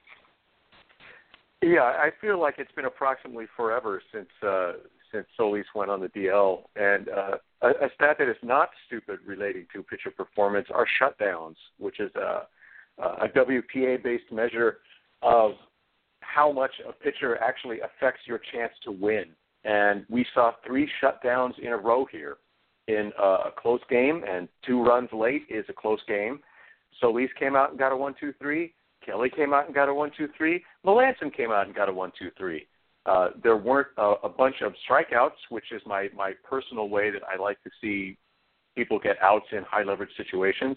Yeah, 1.63 1.83
I 1.83 2.11
feel 2.23 2.41
like 2.41 2.55
it's 2.59 2.73
been 2.73 2.87
approximately 2.87 3.47
forever 3.55 4.03
since 4.13 4.29
uh, 4.43 4.73
since 5.15 5.27
Solis 5.37 5.67
went 5.75 5.91
on 5.91 6.01
the 6.01 6.09
DL. 6.09 6.65
And 6.77 7.09
uh, 7.09 7.37
a, 7.63 7.69
a 7.69 7.89
stat 7.95 8.17
that 8.19 8.29
is 8.29 8.37
not 8.43 8.71
stupid 8.87 9.21
relating 9.25 9.67
to 9.73 9.83
pitcher 9.83 10.11
performance 10.11 10.67
are 10.75 10.87
shutdowns, 11.01 11.57
which 11.79 12.01
is 12.01 12.11
uh, 12.17 12.43
uh, 13.01 13.17
a, 13.23 13.27
a 13.27 13.29
WPA-based 13.29 14.33
measure 14.33 14.79
of 15.23 15.53
how 16.21 16.51
much 16.51 16.73
a 16.87 16.93
pitcher 16.93 17.41
actually 17.43 17.79
affects 17.81 18.23
your 18.27 18.41
chance 18.53 18.73
to 18.85 18.91
win. 18.91 19.25
And 19.65 20.05
we 20.11 20.27
saw 20.35 20.53
three 20.67 20.91
shutdowns 21.03 21.59
in 21.59 21.69
a 21.69 21.77
row 21.77 22.07
here 22.11 22.37
in 22.89 23.13
uh, 23.19 23.39
a 23.47 23.51
close 23.57 23.81
game, 23.89 24.23
and 24.29 24.49
two 24.67 24.83
runs 24.83 25.09
late 25.13 25.45
is 25.49 25.65
a 25.69 25.73
close 25.73 26.01
game. 26.07 26.41
Solis 27.01 27.31
came 27.39 27.57
out 27.57 27.71
and 27.71 27.79
got 27.79 27.93
a 27.93 27.97
one-two-three. 27.97 28.75
Kelley 29.05 29.31
came 29.31 29.53
out 29.53 29.67
and 29.67 29.75
got 29.75 29.89
a 29.89 29.95
one-two-three. 29.95 30.63
Melancon 30.87 31.35
came 31.35 31.51
out 31.51 31.67
and 31.67 31.75
got 31.75 31.89
a 31.89 31.93
one-two-three. 31.93 32.67
Uh, 33.07 33.29
there 33.43 33.57
weren't 33.57 33.89
a, 33.99 34.15
a 34.25 34.29
bunch 34.29 34.57
of 34.63 34.73
strikeouts, 34.89 35.37
which 35.51 35.73
is 35.73 35.83
my 35.87 36.09
my 36.17 36.33
personal 36.49 36.89
way 36.89 37.11
that 37.11 37.23
I 37.23 37.41
like 37.41 37.63
to 37.65 37.71
see 37.81 38.17
people 38.75 38.99
get 38.99 39.17
outs 39.23 39.47
in 39.53 39.63
high 39.63 39.83
leverage 39.83 40.11
situations. 40.17 40.77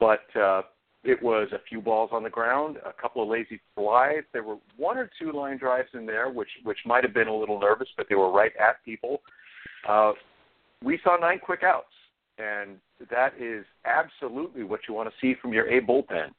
But 0.00 0.24
uh, 0.38 0.62
it 1.04 1.22
was 1.22 1.48
a 1.52 1.60
few 1.68 1.80
balls 1.80 2.10
on 2.12 2.22
the 2.22 2.30
ground, 2.30 2.78
a 2.84 2.92
couple 2.92 3.22
of 3.22 3.28
lazy 3.28 3.60
flies. 3.74 4.22
There 4.32 4.42
were 4.42 4.56
one 4.76 4.98
or 4.98 5.10
two 5.20 5.32
line 5.32 5.58
drives 5.58 5.88
in 5.94 6.06
there, 6.06 6.30
which 6.30 6.48
which 6.64 6.78
might 6.86 7.04
have 7.04 7.14
been 7.14 7.28
a 7.28 7.34
little 7.34 7.60
nervous, 7.60 7.88
but 7.96 8.06
they 8.08 8.14
were 8.14 8.30
right 8.30 8.52
at 8.60 8.84
people. 8.84 9.20
Uh, 9.88 10.12
we 10.82 10.98
saw 11.02 11.16
nine 11.16 11.38
quick 11.38 11.62
outs, 11.64 11.86
and 12.38 12.76
that 13.10 13.34
is 13.38 13.64
absolutely 13.84 14.64
what 14.64 14.80
you 14.88 14.94
want 14.94 15.08
to 15.08 15.14
see 15.20 15.38
from 15.40 15.52
your 15.52 15.68
A 15.68 15.80
bullpen. 15.80 16.30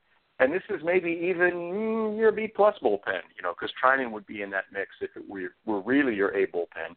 And 0.44 0.54
this 0.54 0.64
is 0.70 0.82
maybe 0.84 1.10
even 1.10 1.52
mm, 1.52 2.18
your 2.18 2.34
B 2.34 2.52
plus 2.54 2.76
bullpen, 2.84 3.22
you 3.36 3.42
know, 3.42 3.54
because 3.58 3.74
Treinen 3.82 4.12
would 4.12 4.26
be 4.28 4.42
in 4.42 4.50
that 4.50 4.66
mix 4.74 4.90
if 5.00 5.12
it 5.16 5.24
were, 5.28 5.54
were 5.66 5.82
really 5.82 6.14
your 6.14 6.36
A 6.36 6.48
bullpen. 6.48 6.96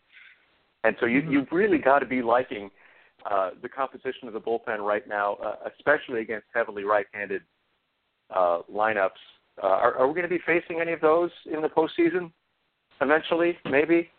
And 0.83 0.97
so 0.99 1.07
you, 1.07 1.23
mm-hmm. 1.23 1.31
you've 1.31 1.53
really 1.53 1.79
got 1.79 2.01
to 2.01 2.07
be 2.07 2.23
liking 2.23 2.71
uh, 3.31 3.51
the 3.63 3.69
composition 3.69 4.27
of 4.27 4.35
the 4.35 4.41
bullpen 4.41 4.81
right 4.81 5.07
now, 5.09 5.35
uh, 5.35 5.57
especially 5.77 6.23
against 6.23 6.47
heavily 6.53 6.83
right-handed 6.83 7.43
uh, 8.35 8.63
lineups. 8.73 9.11
Uh, 9.63 9.67
are, 9.67 9.95
are 9.97 10.09
we 10.09 10.15
going 10.15 10.29
to 10.29 10.29
be 10.29 10.43
facing 10.45 10.81
any 10.81 10.93
of 10.93 11.01
those 11.01 11.31
in 11.53 11.63
the 11.63 11.69
postseason 11.69 12.33
eventually? 13.01 13.57
Maybe. 13.71 14.11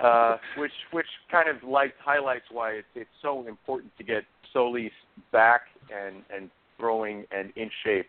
Uh, 0.00 0.36
which 0.58 0.72
which 0.90 1.06
kind 1.30 1.48
of 1.48 1.62
like 1.62 1.94
highlights 2.04 2.46
why 2.50 2.72
it's, 2.72 2.88
it's 2.96 3.10
so 3.22 3.46
important 3.46 3.96
to 3.96 4.02
get 4.02 4.24
Solis 4.52 4.90
back 5.30 5.62
and 5.94 6.24
and 6.34 6.50
throwing 6.76 7.24
and 7.30 7.52
in 7.54 7.70
shape. 7.84 8.06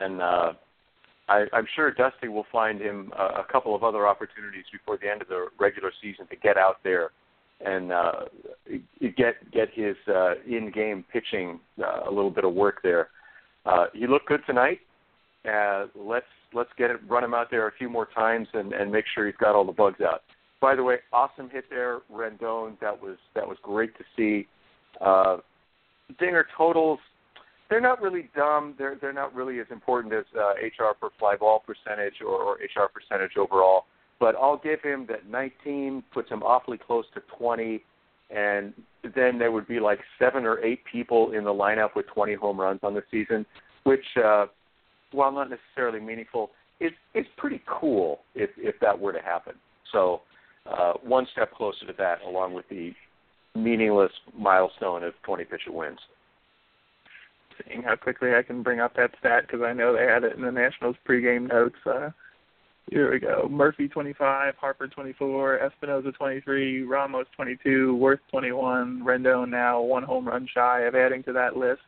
And 0.00 0.20
uh, 0.20 0.52
I, 1.28 1.44
I'm 1.52 1.66
sure 1.74 1.90
Dusty 1.90 2.28
will 2.28 2.46
find 2.50 2.80
him 2.80 3.12
a, 3.18 3.40
a 3.40 3.46
couple 3.50 3.74
of 3.74 3.82
other 3.82 4.06
opportunities 4.06 4.64
before 4.72 4.98
the 4.98 5.10
end 5.10 5.22
of 5.22 5.28
the 5.28 5.46
regular 5.58 5.92
season 6.02 6.26
to 6.28 6.36
get 6.36 6.56
out 6.56 6.76
there 6.82 7.10
and 7.64 7.92
uh, 7.92 8.12
get 9.16 9.50
get 9.52 9.68
his 9.72 9.96
uh, 10.08 10.34
in-game 10.46 11.04
pitching 11.12 11.60
uh, 11.82 12.08
a 12.08 12.10
little 12.10 12.30
bit 12.30 12.44
of 12.44 12.52
work 12.52 12.80
there. 12.82 13.08
Uh, 13.64 13.86
he 13.94 14.06
looked 14.06 14.26
good 14.26 14.40
tonight. 14.46 14.80
Uh, 15.50 15.86
let's 15.94 16.26
let's 16.52 16.70
get 16.76 16.90
it, 16.90 16.98
run 17.08 17.24
him 17.24 17.34
out 17.34 17.50
there 17.50 17.68
a 17.68 17.72
few 17.72 17.88
more 17.88 18.08
times 18.14 18.48
and, 18.54 18.72
and 18.72 18.90
make 18.90 19.04
sure 19.14 19.26
he's 19.26 19.36
got 19.36 19.54
all 19.54 19.64
the 19.64 19.72
bugs 19.72 20.00
out. 20.00 20.22
By 20.60 20.74
the 20.74 20.82
way, 20.82 20.96
awesome 21.12 21.50
hit 21.50 21.64
there, 21.70 22.00
Rendon. 22.12 22.78
That 22.80 23.00
was 23.00 23.16
that 23.34 23.46
was 23.46 23.58
great 23.62 23.96
to 23.98 24.04
see. 24.16 24.46
Uh, 25.00 25.38
Dinger 26.18 26.46
totals, 26.56 26.98
they're 27.70 27.80
not 27.80 28.00
really 28.00 28.30
dumb. 28.36 28.74
They're 28.78 28.96
they're 29.00 29.12
not 29.12 29.34
really 29.34 29.60
as 29.60 29.66
important 29.70 30.14
as 30.14 30.24
uh, 30.36 30.52
HR 30.52 30.94
per 31.00 31.08
fly 31.18 31.36
ball 31.36 31.62
percentage 31.66 32.14
or, 32.20 32.34
or 32.34 32.54
HR 32.54 32.88
percentage 32.92 33.36
overall. 33.36 33.84
But 34.20 34.36
I'll 34.36 34.60
give 34.62 34.80
him 34.80 35.06
that 35.08 35.28
19 35.28 36.02
puts 36.12 36.30
him 36.30 36.42
awfully 36.42 36.78
close 36.78 37.04
to 37.14 37.22
20, 37.36 37.82
and 38.30 38.72
then 39.02 39.38
there 39.38 39.50
would 39.50 39.66
be 39.66 39.80
like 39.80 39.98
seven 40.18 40.44
or 40.44 40.64
eight 40.64 40.82
people 40.90 41.32
in 41.32 41.44
the 41.44 41.50
lineup 41.50 41.96
with 41.96 42.06
20 42.14 42.34
home 42.34 42.60
runs 42.60 42.80
on 42.82 42.94
the 42.94 43.02
season, 43.10 43.44
which, 43.82 44.04
uh, 44.24 44.46
while 45.10 45.32
not 45.32 45.50
necessarily 45.50 46.00
meaningful, 46.00 46.50
is 46.80 46.92
is 47.14 47.26
pretty 47.36 47.62
cool 47.66 48.20
if 48.34 48.50
if 48.56 48.74
that 48.80 48.98
were 48.98 49.12
to 49.12 49.22
happen. 49.22 49.54
So 49.92 50.22
uh, 50.66 50.94
one 51.02 51.26
step 51.32 51.52
closer 51.52 51.86
to 51.86 51.94
that, 51.98 52.22
along 52.26 52.54
with 52.54 52.68
the 52.68 52.92
meaningless 53.54 54.12
milestone 54.36 55.04
of 55.04 55.14
20 55.22 55.44
pitcher 55.44 55.70
wins. 55.70 55.98
Seeing 57.62 57.82
how 57.82 57.96
quickly 57.96 58.34
I 58.34 58.42
can 58.42 58.62
bring 58.62 58.80
up 58.80 58.96
that 58.96 59.12
stat 59.18 59.44
because 59.46 59.62
I 59.62 59.72
know 59.72 59.94
they 59.94 60.04
had 60.04 60.24
it 60.24 60.36
in 60.36 60.42
the 60.42 60.52
Nationals 60.52 60.96
pregame 61.06 61.48
notes. 61.48 61.76
Uh, 61.86 62.10
here 62.90 63.10
we 63.10 63.18
go. 63.18 63.48
Murphy 63.50 63.88
25, 63.88 64.54
Harper 64.56 64.88
24, 64.88 65.58
Espinosa 65.60 66.12
23, 66.12 66.82
Ramos 66.82 67.26
22, 67.34 67.98
Werth 68.00 68.18
21, 68.30 69.02
Rendon 69.02 69.48
now 69.48 69.80
one 69.80 70.02
home 70.02 70.28
run 70.28 70.46
shy 70.52 70.80
of 70.82 70.94
adding 70.94 71.22
to 71.24 71.32
that 71.32 71.56
list. 71.56 71.80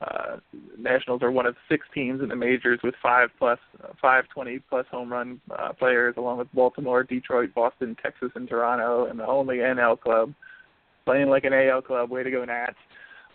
Uh, 0.00 0.36
Nationals 0.76 1.22
are 1.22 1.30
one 1.30 1.46
of 1.46 1.54
six 1.68 1.86
teams 1.94 2.20
in 2.20 2.28
the 2.28 2.36
majors 2.36 2.80
with 2.82 2.94
five 3.00 3.30
plus, 3.38 3.60
uh, 3.82 3.88
five 4.02 4.24
20 4.28 4.58
plus 4.68 4.86
home 4.90 5.10
run 5.10 5.40
uh, 5.56 5.72
players, 5.72 6.14
along 6.18 6.38
with 6.38 6.52
Baltimore, 6.52 7.04
Detroit, 7.04 7.54
Boston, 7.54 7.96
Texas, 8.02 8.30
and 8.34 8.48
Toronto, 8.48 9.06
and 9.06 9.18
the 9.18 9.26
only 9.26 9.58
NL 9.58 9.98
club 9.98 10.34
playing 11.04 11.28
like 11.28 11.44
an 11.44 11.52
AL 11.52 11.82
club. 11.82 12.10
Way 12.10 12.24
to 12.24 12.30
go, 12.30 12.44
Nats! 12.44 12.76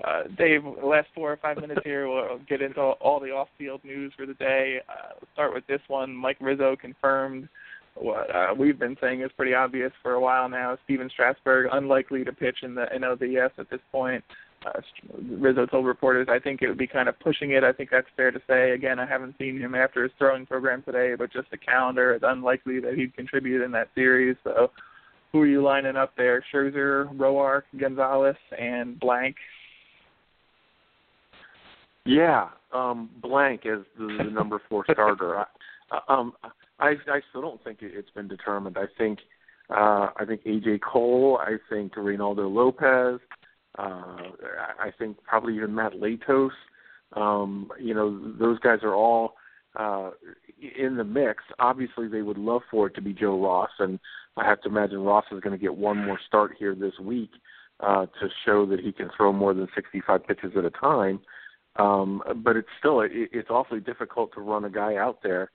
Uh, 0.03 0.23
Dave, 0.37 0.63
last 0.83 1.07
four 1.13 1.31
or 1.31 1.37
five 1.37 1.57
minutes 1.57 1.81
here, 1.83 2.07
we'll 2.07 2.39
get 2.47 2.61
into 2.61 2.79
all 2.79 3.19
the 3.19 3.31
off-field 3.31 3.83
news 3.83 4.13
for 4.15 4.25
the 4.25 4.33
day. 4.35 4.79
Uh, 4.87 5.13
we'll 5.19 5.29
start 5.33 5.53
with 5.53 5.67
this 5.67 5.81
one. 5.87 6.15
Mike 6.15 6.37
Rizzo 6.39 6.75
confirmed 6.79 7.49
what 7.95 8.33
uh, 8.33 8.53
we've 8.57 8.79
been 8.79 8.95
saying 9.01 9.21
is 9.21 9.31
pretty 9.35 9.53
obvious 9.53 9.91
for 10.01 10.13
a 10.13 10.19
while 10.19 10.47
now. 10.47 10.77
Stephen 10.85 11.09
Strasburg 11.09 11.67
unlikely 11.73 12.23
to 12.23 12.31
pitch 12.31 12.59
in 12.63 12.75
the 12.75 12.85
NLDS 12.95 13.51
at 13.57 13.69
this 13.69 13.81
point. 13.91 14.23
Uh, 14.65 14.81
Rizzo 15.37 15.65
told 15.65 15.85
reporters, 15.85 16.27
I 16.29 16.39
think 16.39 16.61
it 16.61 16.69
would 16.69 16.77
be 16.77 16.87
kind 16.87 17.09
of 17.09 17.19
pushing 17.19 17.51
it. 17.51 17.63
I 17.63 17.73
think 17.73 17.89
that's 17.89 18.07
fair 18.15 18.31
to 18.31 18.41
say. 18.47 18.71
Again, 18.71 18.99
I 18.99 19.05
haven't 19.05 19.35
seen 19.37 19.59
him 19.59 19.75
after 19.75 20.03
his 20.03 20.11
throwing 20.17 20.45
program 20.45 20.81
today, 20.83 21.15
but 21.17 21.31
just 21.31 21.49
the 21.51 21.57
calendar, 21.57 22.13
it's 22.13 22.25
unlikely 22.27 22.79
that 22.81 22.93
he'd 22.95 23.15
contribute 23.15 23.63
in 23.63 23.71
that 23.71 23.89
series. 23.95 24.35
So, 24.43 24.71
who 25.31 25.41
are 25.41 25.47
you 25.47 25.61
lining 25.61 25.95
up 25.95 26.13
there? 26.17 26.43
Scherzer, 26.53 27.13
Roark, 27.15 27.63
Gonzalez, 27.79 28.35
and 28.57 28.99
Blank 28.99 29.35
yeah, 32.05 32.49
um, 32.73 33.09
blank 33.21 33.65
as 33.65 33.79
the, 33.97 34.23
the 34.23 34.29
number 34.31 34.61
four 34.69 34.85
starter. 34.91 35.39
I, 35.39 35.45
um, 36.07 36.33
I 36.79 36.95
I 37.07 37.21
still 37.29 37.41
don't 37.41 37.63
think 37.63 37.81
it, 37.81 37.91
it's 37.93 38.11
been 38.11 38.27
determined. 38.27 38.77
I 38.77 38.85
think 38.97 39.19
uh, 39.69 40.09
I 40.17 40.25
think 40.25 40.43
AJ 40.43 40.81
Cole. 40.81 41.39
I 41.41 41.57
think 41.69 41.95
Reynaldo 41.95 42.51
Lopez. 42.51 43.19
Uh, 43.77 44.31
I 44.79 44.91
think 44.97 45.17
probably 45.23 45.55
even 45.55 45.75
Matt 45.75 45.93
Latos. 45.93 46.51
Um, 47.15 47.71
you 47.79 47.93
know, 47.93 48.33
those 48.39 48.59
guys 48.59 48.79
are 48.83 48.95
all 48.95 49.35
uh, 49.77 50.11
in 50.77 50.97
the 50.97 51.03
mix. 51.03 51.43
Obviously, 51.59 52.07
they 52.07 52.21
would 52.21 52.37
love 52.37 52.61
for 52.69 52.87
it 52.87 52.95
to 52.95 53.01
be 53.01 53.13
Joe 53.13 53.41
Ross, 53.41 53.69
and 53.79 53.99
I 54.37 54.45
have 54.45 54.61
to 54.61 54.69
imagine 54.69 54.99
Ross 54.99 55.25
is 55.31 55.39
going 55.39 55.57
to 55.57 55.61
get 55.61 55.75
one 55.75 56.05
more 56.05 56.19
start 56.27 56.55
here 56.57 56.75
this 56.75 56.97
week 56.99 57.31
uh, 57.79 58.05
to 58.05 58.29
show 58.45 58.65
that 58.65 58.79
he 58.79 58.91
can 58.91 59.09
throw 59.15 59.31
more 59.31 59.53
than 59.53 59.67
65 59.75 60.25
pitches 60.25 60.51
at 60.57 60.65
a 60.65 60.71
time. 60.71 61.19
Um, 61.75 62.21
but 62.43 62.55
it's 62.55 62.69
still 62.79 63.01
it, 63.01 63.11
it's 63.13 63.49
awfully 63.49 63.79
difficult 63.79 64.33
to 64.33 64.41
run 64.41 64.65
a 64.65 64.69
guy 64.69 64.95
out 64.95 65.19
there 65.23 65.51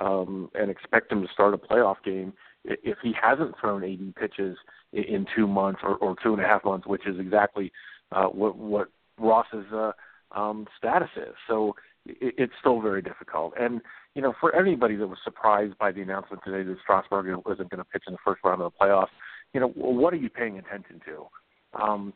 um, 0.00 0.50
and 0.54 0.70
expect 0.70 1.12
him 1.12 1.22
to 1.22 1.32
start 1.32 1.54
a 1.54 1.58
playoff 1.58 1.96
game 2.04 2.32
if 2.64 2.98
he 3.02 3.12
hasn't 3.20 3.54
thrown 3.60 3.84
80 3.84 4.14
pitches 4.18 4.56
in 4.92 5.26
two 5.36 5.46
months 5.46 5.80
or, 5.82 5.96
or 5.96 6.16
two 6.22 6.32
and 6.32 6.42
a 6.42 6.46
half 6.46 6.64
months, 6.64 6.86
which 6.86 7.06
is 7.06 7.18
exactly 7.18 7.72
uh, 8.12 8.26
what 8.26 8.56
what 8.56 8.88
Ross's 9.18 9.66
uh, 9.72 9.92
um, 10.32 10.66
status 10.76 11.10
is. 11.16 11.34
So 11.48 11.74
it, 12.04 12.34
it's 12.38 12.52
still 12.60 12.80
very 12.80 13.02
difficult. 13.02 13.54
And 13.58 13.80
you 14.14 14.22
know, 14.22 14.34
for 14.40 14.54
anybody 14.56 14.96
that 14.96 15.06
was 15.06 15.18
surprised 15.22 15.76
by 15.78 15.92
the 15.92 16.00
announcement 16.00 16.42
today 16.44 16.62
that 16.62 16.76
Strasburg 16.82 17.26
wasn't 17.44 17.70
going 17.70 17.78
to 17.78 17.84
pitch 17.84 18.04
in 18.06 18.14
the 18.14 18.18
first 18.24 18.40
round 18.44 18.62
of 18.62 18.72
the 18.72 18.84
playoffs, 18.84 19.08
you 19.52 19.60
know, 19.60 19.68
what 19.68 20.12
are 20.12 20.18
you 20.18 20.30
paying 20.30 20.58
attention 20.58 21.00
to? 21.06 21.80
Um, 21.80 22.14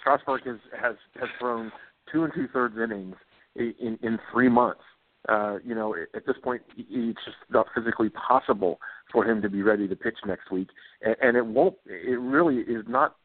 Strasburg 0.00 0.46
has 0.46 0.58
has 0.80 0.96
has 1.20 1.28
thrown 1.38 1.70
two 2.10 2.24
and 2.24 2.32
two 2.34 2.48
thirds 2.52 2.76
innings 2.78 3.16
in, 3.56 3.98
in 4.02 4.18
three 4.32 4.48
months. 4.48 4.82
Uh, 5.28 5.58
you 5.64 5.74
know, 5.74 5.94
at 6.14 6.24
this 6.26 6.36
point, 6.42 6.62
it's 6.76 7.18
just 7.24 7.36
not 7.50 7.66
physically 7.74 8.10
possible 8.10 8.78
for 9.12 9.28
him 9.28 9.42
to 9.42 9.48
be 9.48 9.62
ready 9.62 9.88
to 9.88 9.96
pitch 9.96 10.18
next 10.24 10.52
week, 10.52 10.68
and, 11.02 11.16
and 11.20 11.36
it 11.36 11.44
won't. 11.44 11.74
It 11.86 12.20
really 12.20 12.58
is 12.58 12.84
not. 12.86 13.16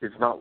It's 0.00 0.14
not. 0.18 0.40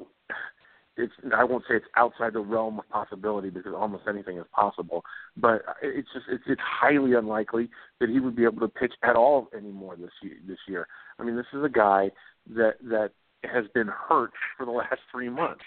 It's. 0.97 1.13
I 1.35 1.43
won't 1.43 1.63
say 1.69 1.75
it's 1.75 1.85
outside 1.95 2.33
the 2.33 2.39
realm 2.39 2.79
of 2.79 2.89
possibility 2.89 3.51
because 3.51 3.73
almost 3.75 4.05
anything 4.09 4.37
is 4.37 4.45
possible. 4.51 5.03
But 5.37 5.61
it's 5.83 6.07
just. 6.11 6.25
It's, 6.27 6.43
it's 6.47 6.61
highly 6.63 7.13
unlikely 7.13 7.69
that 7.99 8.09
he 8.09 8.19
would 8.19 8.35
be 8.35 8.45
able 8.45 8.61
to 8.61 8.67
pitch 8.67 8.93
at 9.03 9.15
all 9.15 9.49
anymore 9.55 9.95
this 9.97 10.09
year. 10.23 10.37
This 10.47 10.59
year. 10.67 10.87
I 11.19 11.23
mean, 11.23 11.35
this 11.35 11.45
is 11.53 11.63
a 11.63 11.69
guy 11.69 12.09
that 12.55 12.77
that 12.81 13.11
has 13.43 13.65
been 13.75 13.87
hurt 13.87 14.31
for 14.57 14.65
the 14.65 14.71
last 14.71 15.01
three 15.11 15.29
months 15.29 15.61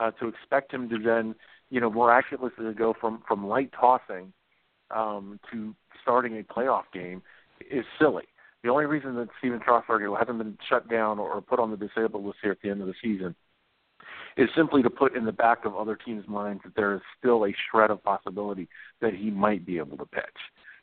uh, 0.00 0.10
to 0.12 0.28
expect 0.28 0.72
him 0.72 0.88
to 0.88 0.98
then, 0.98 1.34
you 1.68 1.80
know, 1.80 1.90
miraculously 1.90 2.72
go 2.74 2.94
from 2.98 3.22
from 3.28 3.46
light 3.46 3.70
tossing 3.78 4.32
um, 4.90 5.38
to 5.52 5.74
starting 6.02 6.38
a 6.38 6.42
playoff 6.42 6.84
game 6.92 7.22
is 7.70 7.84
silly. 7.98 8.24
The 8.62 8.70
only 8.70 8.86
reason 8.86 9.14
that 9.16 9.28
Stephen 9.38 9.60
Strasburg 9.62 10.02
hasn't 10.18 10.38
been 10.38 10.58
shut 10.68 10.88
down 10.90 11.18
or 11.18 11.40
put 11.40 11.60
on 11.60 11.70
the 11.70 11.76
disabled 11.76 12.24
list 12.24 12.38
here 12.42 12.52
at 12.52 12.58
the 12.62 12.70
end 12.70 12.80
of 12.80 12.86
the 12.86 12.94
season 13.02 13.34
is 14.36 14.48
simply 14.56 14.82
to 14.82 14.90
put 14.90 15.16
in 15.16 15.24
the 15.24 15.32
back 15.32 15.64
of 15.64 15.74
other 15.74 15.96
teams' 15.96 16.26
minds 16.28 16.62
that 16.64 16.74
there 16.76 16.94
is 16.94 17.00
still 17.18 17.44
a 17.46 17.54
shred 17.70 17.90
of 17.90 18.02
possibility 18.02 18.68
that 19.00 19.14
he 19.14 19.30
might 19.30 19.64
be 19.66 19.78
able 19.78 19.96
to 19.96 20.06
pitch. 20.06 20.24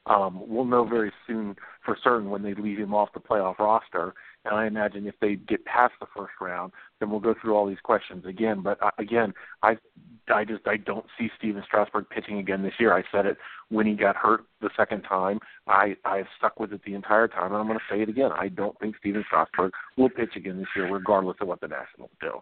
Um, 0.05 0.41
we'll 0.47 0.65
know 0.65 0.85
very 0.85 1.11
soon 1.25 1.55
for 1.83 1.97
certain 2.03 2.29
when 2.29 2.41
they 2.41 2.53
leave 2.53 2.77
him 2.77 2.93
off 2.93 3.09
the 3.13 3.19
playoff 3.19 3.59
roster. 3.59 4.13
And 4.49 4.57
I 4.57 4.67
imagine 4.67 5.07
if 5.07 5.15
they 5.19 5.35
get 5.35 5.65
past 5.65 5.93
the 5.99 6.07
first 6.15 6.33
round, 6.39 6.71
then 6.99 7.09
we'll 7.09 7.19
go 7.19 7.35
through 7.39 7.55
all 7.55 7.67
these 7.67 7.79
questions 7.83 8.25
again. 8.25 8.61
But 8.61 8.81
uh, 8.81 8.91
again, 8.97 9.33
I 9.63 9.77
I 10.33 10.45
just 10.45 10.67
I 10.67 10.77
don't 10.77 11.05
see 11.17 11.29
Stephen 11.37 11.63
Strasburg 11.65 12.09
pitching 12.09 12.39
again 12.39 12.63
this 12.63 12.73
year. 12.79 12.93
I 12.93 13.03
said 13.11 13.25
it 13.25 13.37
when 13.69 13.85
he 13.85 13.93
got 13.93 14.15
hurt 14.15 14.45
the 14.61 14.69
second 14.75 15.03
time. 15.03 15.39
I 15.67 15.95
I 16.05 16.23
stuck 16.37 16.59
with 16.59 16.73
it 16.73 16.81
the 16.85 16.93
entire 16.93 17.27
time, 17.27 17.51
and 17.51 17.55
I'm 17.55 17.67
going 17.67 17.79
to 17.79 17.93
say 17.93 18.01
it 18.01 18.09
again. 18.09 18.31
I 18.31 18.47
don't 18.49 18.77
think 18.79 18.95
Stephen 18.99 19.23
Strasburg 19.27 19.73
will 19.97 20.09
pitch 20.09 20.35
again 20.35 20.57
this 20.57 20.67
year, 20.75 20.91
regardless 20.91 21.37
of 21.41 21.47
what 21.47 21.61
the 21.61 21.67
Nationals 21.67 22.11
do. 22.21 22.41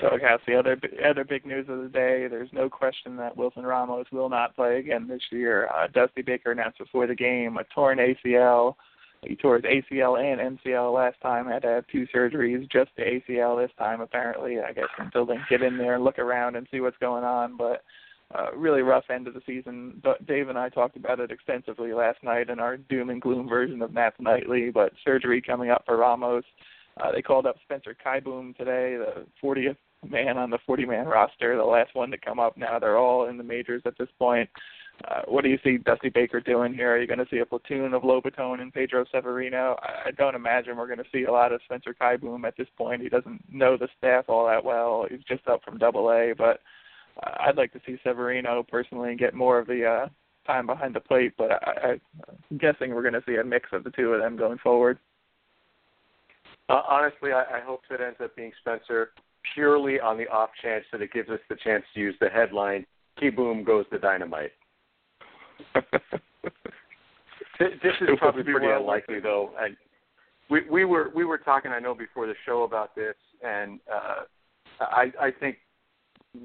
Doghouse. 0.00 0.40
The 0.46 0.58
other 0.58 0.78
other 1.08 1.24
big 1.24 1.46
news 1.46 1.66
of 1.68 1.82
the 1.82 1.88
day. 1.88 2.26
There's 2.28 2.52
no 2.52 2.68
question 2.68 3.16
that 3.16 3.36
Wilson 3.36 3.64
Ramos 3.64 4.06
will 4.12 4.28
not 4.28 4.54
play 4.54 4.78
again 4.78 5.06
this 5.08 5.22
year. 5.30 5.68
Uh, 5.74 5.86
Dusty 5.86 6.22
Baker 6.22 6.52
announced 6.52 6.78
before 6.78 7.06
the 7.06 7.14
game 7.14 7.56
a 7.56 7.64
torn 7.64 7.98
ACL. 7.98 8.74
He 9.26 9.36
tore 9.36 9.56
his 9.56 9.64
ACL 9.64 10.20
and 10.20 10.58
MCL 10.58 10.94
last 10.94 11.20
time. 11.20 11.46
Had 11.46 11.62
to 11.62 11.68
have 11.68 11.86
two 11.88 12.06
surgeries, 12.14 12.70
just 12.70 12.90
the 12.96 13.02
ACL 13.02 13.60
this 13.60 13.74
time. 13.78 14.00
Apparently, 14.00 14.60
I 14.60 14.72
guess 14.72 14.84
until 14.98 15.26
they 15.26 15.36
get 15.50 15.62
in 15.62 15.78
there 15.78 15.96
and 15.96 16.04
look 16.04 16.18
around 16.18 16.56
and 16.56 16.66
see 16.70 16.80
what's 16.80 16.98
going 16.98 17.24
on. 17.24 17.56
But 17.56 17.82
uh, 18.34 18.52
really 18.56 18.82
rough 18.82 19.04
end 19.10 19.28
of 19.28 19.34
the 19.34 19.42
season. 19.46 20.00
But 20.02 20.26
Dave 20.26 20.48
and 20.48 20.58
I 20.58 20.68
talked 20.68 20.96
about 20.96 21.20
it 21.20 21.30
extensively 21.30 21.92
last 21.92 22.22
night 22.22 22.50
in 22.50 22.58
our 22.58 22.76
doom 22.76 23.10
and 23.10 23.20
gloom 23.20 23.48
version 23.48 23.82
of 23.82 23.92
Nats 23.92 24.16
Nightly. 24.18 24.70
But 24.70 24.92
surgery 25.04 25.40
coming 25.40 25.70
up 25.70 25.84
for 25.86 25.96
Ramos. 25.96 26.44
Uh, 26.98 27.12
they 27.12 27.22
called 27.22 27.46
up 27.46 27.56
Spencer 27.62 27.94
Kieboom 28.04 28.56
today, 28.56 28.96
the 28.96 29.26
40th 29.42 29.76
man 30.10 30.38
on 30.38 30.50
the 30.50 30.58
40-man 30.68 31.06
roster, 31.06 31.56
the 31.56 31.64
last 31.64 31.94
one 31.94 32.10
to 32.10 32.18
come 32.18 32.38
up. 32.38 32.56
Now 32.56 32.78
they're 32.78 32.98
all 32.98 33.28
in 33.28 33.38
the 33.38 33.44
majors 33.44 33.82
at 33.86 33.98
this 33.98 34.08
point. 34.18 34.48
Uh, 35.04 35.22
what 35.26 35.44
do 35.44 35.50
you 35.50 35.58
see 35.62 35.76
Dusty 35.76 36.08
Baker 36.08 36.40
doing 36.40 36.72
here? 36.72 36.94
Are 36.94 37.00
you 37.00 37.06
going 37.06 37.18
to 37.18 37.26
see 37.30 37.38
a 37.38 37.46
platoon 37.46 37.92
of 37.92 38.02
Lobaton 38.02 38.60
and 38.60 38.72
Pedro 38.72 39.04
Severino? 39.12 39.76
I, 39.82 40.10
don't 40.10 40.34
imagine 40.34 40.76
we're 40.76 40.86
going 40.86 40.98
to 40.98 41.04
see 41.12 41.24
a 41.24 41.32
lot 41.32 41.52
of 41.52 41.60
Spencer 41.64 41.94
Kieboom 42.00 42.46
at 42.46 42.56
this 42.56 42.68
point. 42.78 43.02
He 43.02 43.10
doesn't 43.10 43.44
know 43.52 43.76
the 43.76 43.88
staff 43.98 44.24
all 44.28 44.46
that 44.46 44.64
well. 44.64 45.06
He's 45.10 45.20
just 45.28 45.46
up 45.48 45.62
from 45.64 45.76
Double 45.78 46.10
A, 46.10 46.32
but 46.36 46.60
uh, 47.22 47.30
I'd 47.40 47.58
like 47.58 47.72
to 47.74 47.80
see 47.86 47.98
Severino 48.02 48.64
personally 48.66 49.10
and 49.10 49.18
get 49.18 49.34
more 49.34 49.58
of 49.58 49.66
the 49.66 49.84
uh, 49.84 50.08
time 50.46 50.66
behind 50.66 50.94
the 50.94 51.00
plate. 51.00 51.34
But 51.36 51.52
I, 51.52 52.00
I'm 52.50 52.58
guessing 52.58 52.94
we're 52.94 53.02
going 53.02 53.14
to 53.14 53.24
see 53.26 53.36
a 53.36 53.44
mix 53.44 53.68
of 53.72 53.84
the 53.84 53.90
two 53.90 54.14
of 54.14 54.22
them 54.22 54.36
going 54.38 54.58
forward. 54.58 54.98
Uh, 56.68 56.82
honestly, 56.88 57.32
I, 57.32 57.58
I 57.58 57.60
hope 57.64 57.82
it 57.90 58.00
ends 58.00 58.18
up 58.22 58.34
being 58.34 58.52
Spencer 58.60 59.10
purely 59.54 60.00
on 60.00 60.16
the 60.18 60.26
off 60.28 60.50
chance 60.62 60.84
that 60.92 61.02
it 61.02 61.12
gives 61.12 61.28
us 61.28 61.40
the 61.48 61.56
chance 61.56 61.84
to 61.94 62.00
use 62.00 62.14
the 62.20 62.28
headline 62.28 62.86
"Kieboom 63.20 63.64
goes 63.64 63.86
the 63.90 63.98
dynamite." 63.98 64.52
this, 65.74 67.70
this 67.82 67.92
is 68.00 68.08
probably 68.18 68.42
pretty 68.42 68.66
well 68.66 68.80
unlikely, 68.80 69.20
though. 69.20 69.50
And 69.58 69.76
we 70.50 70.62
we 70.70 70.84
were 70.84 71.10
we 71.14 71.24
were 71.24 71.38
talking, 71.38 71.72
I 71.72 71.78
know, 71.78 71.94
before 71.94 72.26
the 72.26 72.34
show 72.44 72.62
about 72.64 72.94
this, 72.94 73.16
and 73.42 73.80
uh, 73.92 74.24
I 74.80 75.12
I 75.20 75.30
think 75.38 75.58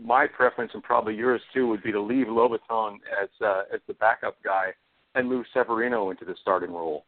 my 0.04 0.28
preference 0.28 0.72
and 0.74 0.84
probably 0.84 1.16
yours 1.16 1.42
too 1.54 1.68
would 1.68 1.84
be 1.84 1.92
to 1.92 2.02
leave 2.02 2.28
Lobaton 2.28 2.96
as 3.22 3.30
uh, 3.46 3.64
as 3.74 3.82
the 3.88 3.94
backup 3.96 4.36
guy 4.44 4.68
and 5.16 5.28
move 5.28 5.46
Severino 5.54 6.10
into 6.10 6.26
the 6.26 6.36
starting 6.42 6.72
role. 6.72 7.06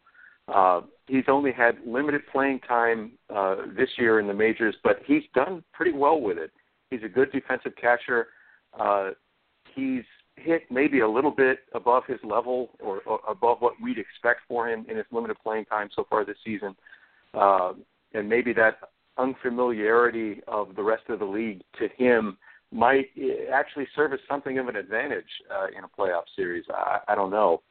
Uh, 0.48 0.82
he's 1.08 1.24
only 1.28 1.52
had 1.52 1.78
limited 1.86 2.22
playing 2.32 2.60
time 2.62 3.14
uh, 3.34 3.56
this 3.78 3.90
year 3.98 4.20
in 4.20 4.28
the 4.28 4.34
majors, 4.34 4.76
but 4.84 5.00
he's 5.06 5.24
done 5.34 5.64
pretty 5.74 5.92
well 5.92 6.20
with 6.20 6.38
it. 6.38 6.52
He's 6.90 7.04
a 7.04 7.10
good 7.10 7.32
defensive 7.32 7.74
catcher. 7.80 8.28
Uh, 8.78 9.12
he's 9.74 10.04
hit 10.36 10.64
maybe 10.70 11.00
a 11.02 11.08
little 11.08 11.32
bit 11.32 11.60
above 11.74 12.04
his 12.08 12.20
level 12.24 12.72
or, 12.80 13.02
or 13.06 13.20
above 13.28 13.58
what 13.60 13.74
we'd 13.82 13.98
expect 13.98 14.42
for 14.48 14.68
him 14.68 14.86
in 14.90 14.98
his 14.98 15.06
limited 15.12 15.38
playing 15.44 15.66
time 15.66 15.90
so 15.96 16.06
far 16.10 16.26
this 16.26 16.38
season. 16.44 16.76
Uh, 17.34 17.74
and 18.14 18.28
maybe 18.28 18.54
that 18.54 18.78
unfamiliarity 19.18 20.42
of 20.48 20.76
the 20.76 20.84
rest 20.84 21.04
of 21.10 21.20
the 21.20 21.26
league 21.26 21.62
to 21.80 21.88
him 21.98 22.38
might 22.72 23.10
actually 23.54 23.88
serve 23.96 24.14
as 24.14 24.20
something 24.28 24.58
of 24.58 24.68
an 24.68 24.76
advantage 24.76 25.24
uh, 25.54 25.68
in 25.78 25.84
a 25.84 26.02
playoff 26.02 26.24
series. 26.36 26.66
I, 26.74 27.00
I 27.08 27.16
don't 27.16 27.30
know. 27.30 27.62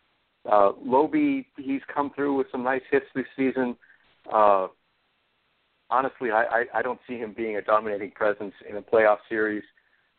Uh, 0.50 0.72
Loby, 0.84 1.46
he's 1.56 1.82
come 1.92 2.10
through 2.14 2.36
with 2.36 2.46
some 2.50 2.64
nice 2.64 2.82
hits 2.90 3.06
this 3.14 3.26
season. 3.36 3.76
Uh, 4.32 4.68
honestly, 5.90 6.30
I, 6.30 6.44
I, 6.44 6.64
I 6.78 6.82
don't 6.82 7.00
see 7.08 7.16
him 7.16 7.34
being 7.36 7.56
a 7.56 7.62
dominating 7.62 8.10
presence 8.12 8.54
in 8.68 8.76
a 8.76 8.82
playoff 8.82 9.18
series. 9.28 9.62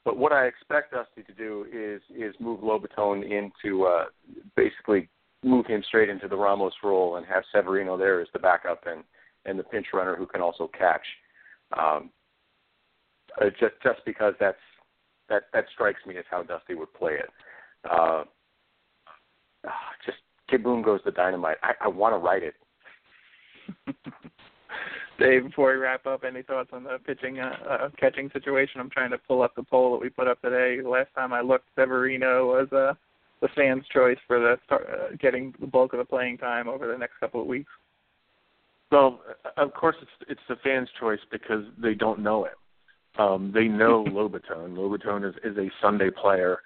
But 0.06 0.18
what 0.18 0.34
I 0.34 0.46
expect 0.46 0.94
Dusty 0.94 1.24
to 1.24 1.34
do 1.34 1.66
is 1.72 2.02
is 2.14 2.36
move 2.40 2.60
Lobaton 2.60 3.24
into 3.24 3.86
uh, 3.86 4.06
basically 4.56 5.10
move 5.44 5.66
him 5.66 5.84
straight 5.88 6.10
into 6.10 6.28
the 6.28 6.36
Ramos 6.36 6.74
role 6.84 7.16
and 7.18 7.26
have 7.26 7.44
Severino 7.54 7.98
there 7.98 8.22
as 8.22 8.28
the 8.34 8.40
backup 8.40 8.84
and 8.86 9.04
and 9.46 9.58
the 9.58 9.64
pinch 9.64 9.88
runner 9.94 10.16
who 10.16 10.26
can 10.26 10.42
also 10.42 10.70
catch. 10.78 11.06
Um, 11.78 12.10
uh, 13.42 13.50
just 13.60 13.76
just 13.82 14.00
because 14.06 14.34
that's 14.40 14.58
that 15.30 15.44
that 15.54 15.66
strikes 15.74 16.06
me 16.06 16.18
as 16.18 16.26
how 16.30 16.44
Dusty 16.44 16.76
would 16.76 16.94
play 16.94 17.14
it. 17.14 17.30
Uh, 17.90 18.24
just 20.06 20.18
Kieboom 20.52 20.84
goes 20.84 21.02
the 21.06 21.12
dynamite. 21.12 21.58
I, 21.64 21.74
I 21.82 21.88
want 21.88 22.14
to 22.14 22.18
write 22.18 22.44
it. 22.44 22.56
Dave, 25.20 25.46
before 25.46 25.72
we 25.72 25.78
wrap 25.78 26.06
up, 26.06 26.24
any 26.24 26.42
thoughts 26.42 26.70
on 26.74 26.84
the 26.84 26.98
pitching 27.06 27.40
uh, 27.40 27.54
uh, 27.70 27.90
catching 28.00 28.30
situation? 28.32 28.82
I'm 28.82 28.90
trying 28.90 29.12
to 29.12 29.18
pull 29.18 29.42
up 29.42 29.56
the 29.56 29.64
poll 29.64 29.94
that 29.94 30.02
we 30.02 30.10
put 30.10 30.28
up 30.28 30.42
today. 30.42 30.82
Last 30.84 31.10
time 31.16 31.34
I 31.34 31.42
looked, 31.42 31.68
Severino 31.78 32.48
was 32.48 32.68
uh, 32.72 32.94
the 33.42 33.48
fans' 33.56 33.86
choice 33.94 34.18
for 34.26 34.40
the 34.40 34.58
start, 34.66 34.88
uh, 34.90 35.16
getting 35.20 35.54
the 35.60 35.68
bulk 35.68 35.94
of 35.94 36.00
the 36.00 36.06
playing 36.06 36.40
time 36.40 36.68
over 36.68 36.88
the 36.88 36.98
next 36.98 37.20
couple 37.20 37.42
of 37.42 37.48
weeks. 37.48 37.70
Well, 38.92 39.22
of 39.58 39.74
course, 39.74 39.96
it's 40.02 40.30
it's 40.30 40.42
the 40.50 40.56
fans' 40.64 40.90
choice 41.00 41.20
because 41.32 41.64
they 41.82 41.94
don't 41.94 42.20
know 42.20 42.46
it. 42.46 42.54
Um, 43.20 43.52
they 43.54 43.66
know 43.66 44.04
Lobaton. 44.08 44.76
Lobaton 44.76 45.28
is 45.28 45.36
is 45.44 45.58
a 45.58 45.70
Sunday 45.82 46.10
player. 46.10 46.60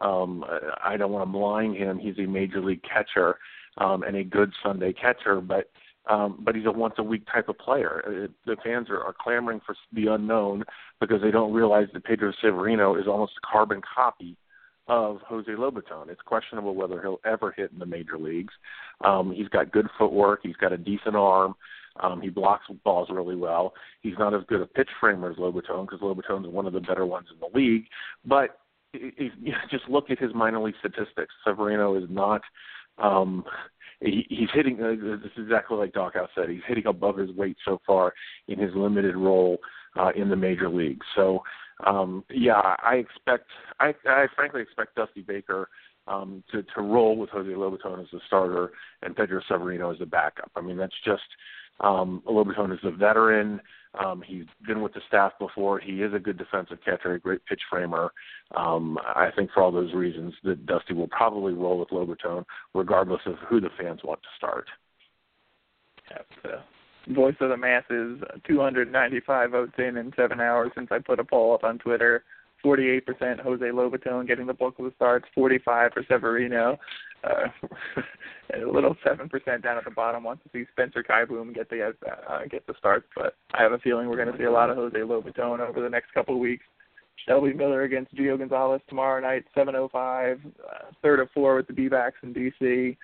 Um, 0.00 0.44
I 0.84 0.96
don't 0.96 1.12
want 1.12 1.26
to 1.26 1.30
malign 1.30 1.74
him. 1.74 1.98
He's 1.98 2.18
a 2.18 2.26
major 2.26 2.62
league 2.62 2.82
catcher 2.82 3.38
um, 3.78 4.02
and 4.02 4.16
a 4.16 4.24
good 4.24 4.52
Sunday 4.62 4.92
catcher, 4.92 5.40
but 5.40 5.70
um, 6.08 6.38
but 6.44 6.54
he's 6.54 6.66
a 6.66 6.70
once 6.70 6.94
a 6.98 7.02
week 7.02 7.26
type 7.32 7.48
of 7.48 7.58
player. 7.58 8.02
Uh, 8.06 8.28
the 8.46 8.56
fans 8.62 8.88
are, 8.90 9.02
are 9.02 9.14
clamoring 9.20 9.60
for 9.66 9.74
the 9.92 10.06
unknown 10.06 10.62
because 11.00 11.20
they 11.20 11.32
don't 11.32 11.52
realize 11.52 11.88
that 11.92 12.04
Pedro 12.04 12.32
Severino 12.40 12.94
is 12.94 13.08
almost 13.08 13.32
a 13.42 13.46
carbon 13.46 13.80
copy 13.94 14.36
of 14.88 15.18
Jose 15.26 15.50
Lobaton. 15.50 16.08
It's 16.08 16.20
questionable 16.22 16.74
whether 16.74 17.02
he'll 17.02 17.20
ever 17.24 17.50
hit 17.50 17.72
in 17.72 17.78
the 17.78 17.86
major 17.86 18.18
leagues. 18.18 18.54
Um, 19.04 19.32
he's 19.32 19.48
got 19.48 19.72
good 19.72 19.88
footwork. 19.98 20.40
He's 20.44 20.56
got 20.56 20.72
a 20.72 20.78
decent 20.78 21.16
arm. 21.16 21.54
Um, 22.00 22.20
he 22.20 22.28
blocks 22.28 22.66
balls 22.84 23.08
really 23.10 23.36
well. 23.36 23.72
He's 24.02 24.14
not 24.18 24.34
as 24.34 24.42
good 24.48 24.60
a 24.60 24.66
pitch 24.66 24.90
framer 25.00 25.30
as 25.30 25.36
Lobaton 25.38 25.86
because 25.86 26.00
Lobaton 26.00 26.46
is 26.46 26.52
one 26.52 26.66
of 26.66 26.72
the 26.72 26.80
better 26.80 27.06
ones 27.06 27.26
in 27.32 27.40
the 27.40 27.58
league. 27.58 27.86
But 28.24 28.58
if 29.00 29.32
you 29.40 29.52
just 29.70 29.88
look 29.88 30.10
at 30.10 30.18
his 30.18 30.34
minor 30.34 30.60
league 30.60 30.74
statistics, 30.80 31.34
Severino 31.44 31.96
is 31.96 32.08
not 32.08 32.42
um, 32.98 33.44
he, 34.00 34.26
he's 34.28 34.48
hitting. 34.52 34.82
Uh, 34.82 35.16
this 35.22 35.32
is 35.36 35.44
exactly 35.44 35.76
like 35.76 35.92
Doghouse 35.92 36.30
said. 36.34 36.50
He's 36.50 36.60
hitting 36.66 36.86
above 36.86 37.16
his 37.16 37.30
weight 37.32 37.56
so 37.64 37.80
far 37.86 38.12
in 38.48 38.58
his 38.58 38.74
limited 38.74 39.16
role 39.16 39.58
uh, 39.98 40.10
in 40.14 40.28
the 40.28 40.36
major 40.36 40.68
leagues. 40.68 41.06
So, 41.14 41.42
um, 41.86 42.24
yeah, 42.30 42.76
I 42.82 42.96
expect. 42.96 43.48
I, 43.80 43.94
I 44.06 44.26
frankly 44.34 44.62
expect 44.62 44.96
Dusty 44.96 45.22
Baker 45.22 45.68
um, 46.06 46.42
to 46.52 46.62
to 46.62 46.82
roll 46.82 47.16
with 47.16 47.30
Jose 47.30 47.48
Lobaton 47.48 48.00
as 48.00 48.08
the 48.12 48.20
starter 48.26 48.72
and 49.02 49.16
Pedro 49.16 49.40
Severino 49.48 49.92
as 49.92 49.98
the 49.98 50.06
backup. 50.06 50.50
I 50.56 50.60
mean, 50.60 50.76
that's 50.76 50.94
just 51.04 51.22
um, 51.80 52.22
Lobaton 52.26 52.72
is 52.72 52.80
a 52.82 52.90
veteran. 52.90 53.60
Um, 54.02 54.22
he's 54.26 54.44
been 54.66 54.82
with 54.82 54.92
the 54.94 55.00
staff 55.08 55.32
before. 55.38 55.78
He 55.78 56.02
is 56.02 56.12
a 56.12 56.18
good 56.18 56.36
defensive 56.36 56.78
catcher, 56.84 57.14
a 57.14 57.18
great 57.18 57.44
pitch 57.46 57.62
framer. 57.70 58.12
Um, 58.54 58.98
I 59.02 59.30
think 59.34 59.50
for 59.52 59.62
all 59.62 59.72
those 59.72 59.94
reasons 59.94 60.34
that 60.44 60.66
Dusty 60.66 60.92
will 60.92 61.08
probably 61.08 61.54
roll 61.54 61.78
with 61.78 61.88
Lobaton, 61.88 62.44
regardless 62.74 63.22
of 63.26 63.36
who 63.48 63.60
the 63.60 63.70
fans 63.78 64.00
want 64.04 64.20
to 64.22 64.28
start. 64.36 64.66
Yeah, 66.10 66.18
the 67.06 67.14
voice 67.14 67.34
of 67.40 67.48
the 67.48 67.56
masses, 67.56 68.20
295 68.46 69.50
votes 69.50 69.72
in 69.78 69.96
in 69.96 70.12
seven 70.16 70.40
hours 70.40 70.72
since 70.74 70.88
I 70.90 70.98
put 70.98 71.20
a 71.20 71.24
poll 71.24 71.54
up 71.54 71.64
on 71.64 71.78
Twitter. 71.78 72.24
48% 72.64 73.40
Jose 73.40 73.64
Lobaton 73.64 74.26
getting 74.26 74.46
the 74.46 74.54
bulk 74.54 74.78
of 74.78 74.84
the 74.84 74.92
starts, 74.96 75.26
45 75.34 75.92
for 75.92 76.04
Severino. 76.08 76.78
Uh, 77.24 77.48
a 78.54 78.66
little 78.66 78.96
7% 79.04 79.62
down 79.62 79.76
at 79.76 79.84
the 79.84 79.90
bottom 79.90 80.24
wants 80.24 80.42
to 80.44 80.50
see 80.52 80.66
Spencer 80.72 81.02
Kieboom 81.02 81.54
get 81.54 81.68
the 81.70 81.92
uh, 82.08 82.40
get 82.50 82.66
the 82.66 82.74
starts, 82.78 83.06
but 83.14 83.34
I 83.54 83.62
have 83.62 83.72
a 83.72 83.78
feeling 83.78 84.08
we're 84.08 84.16
going 84.16 84.32
to 84.32 84.38
see 84.38 84.44
a 84.44 84.50
lot 84.50 84.70
of 84.70 84.76
Jose 84.76 84.96
Lobaton 84.96 85.60
over 85.60 85.80
the 85.80 85.88
next 85.88 86.12
couple 86.12 86.34
of 86.34 86.40
weeks. 86.40 86.64
Shelby 87.26 87.52
Miller 87.52 87.82
against 87.82 88.14
Gio 88.14 88.38
Gonzalez 88.38 88.80
tomorrow 88.88 89.20
night, 89.20 89.44
7:05. 89.56 90.40
Uh, 90.46 90.68
third 91.02 91.20
of 91.20 91.28
four 91.32 91.56
with 91.56 91.66
the 91.66 91.72
D-backs 91.72 92.18
in 92.22 92.34
DC. 92.34 92.96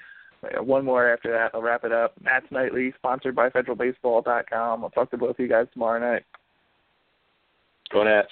Uh, 0.42 0.62
one 0.62 0.84
more 0.84 1.12
after 1.12 1.30
that. 1.30 1.50
I'll 1.54 1.62
wrap 1.62 1.84
it 1.84 1.92
up. 1.92 2.14
Nats 2.20 2.46
Nightly, 2.50 2.92
sponsored 2.98 3.34
by 3.34 3.48
FederalBaseball.com. 3.50 4.84
I'll 4.84 4.90
talk 4.90 5.10
to 5.10 5.16
both 5.16 5.30
of 5.30 5.40
you 5.40 5.48
guys 5.48 5.66
tomorrow 5.72 5.98
night. 5.98 6.24
Go 7.92 8.04
Nats. 8.04 8.28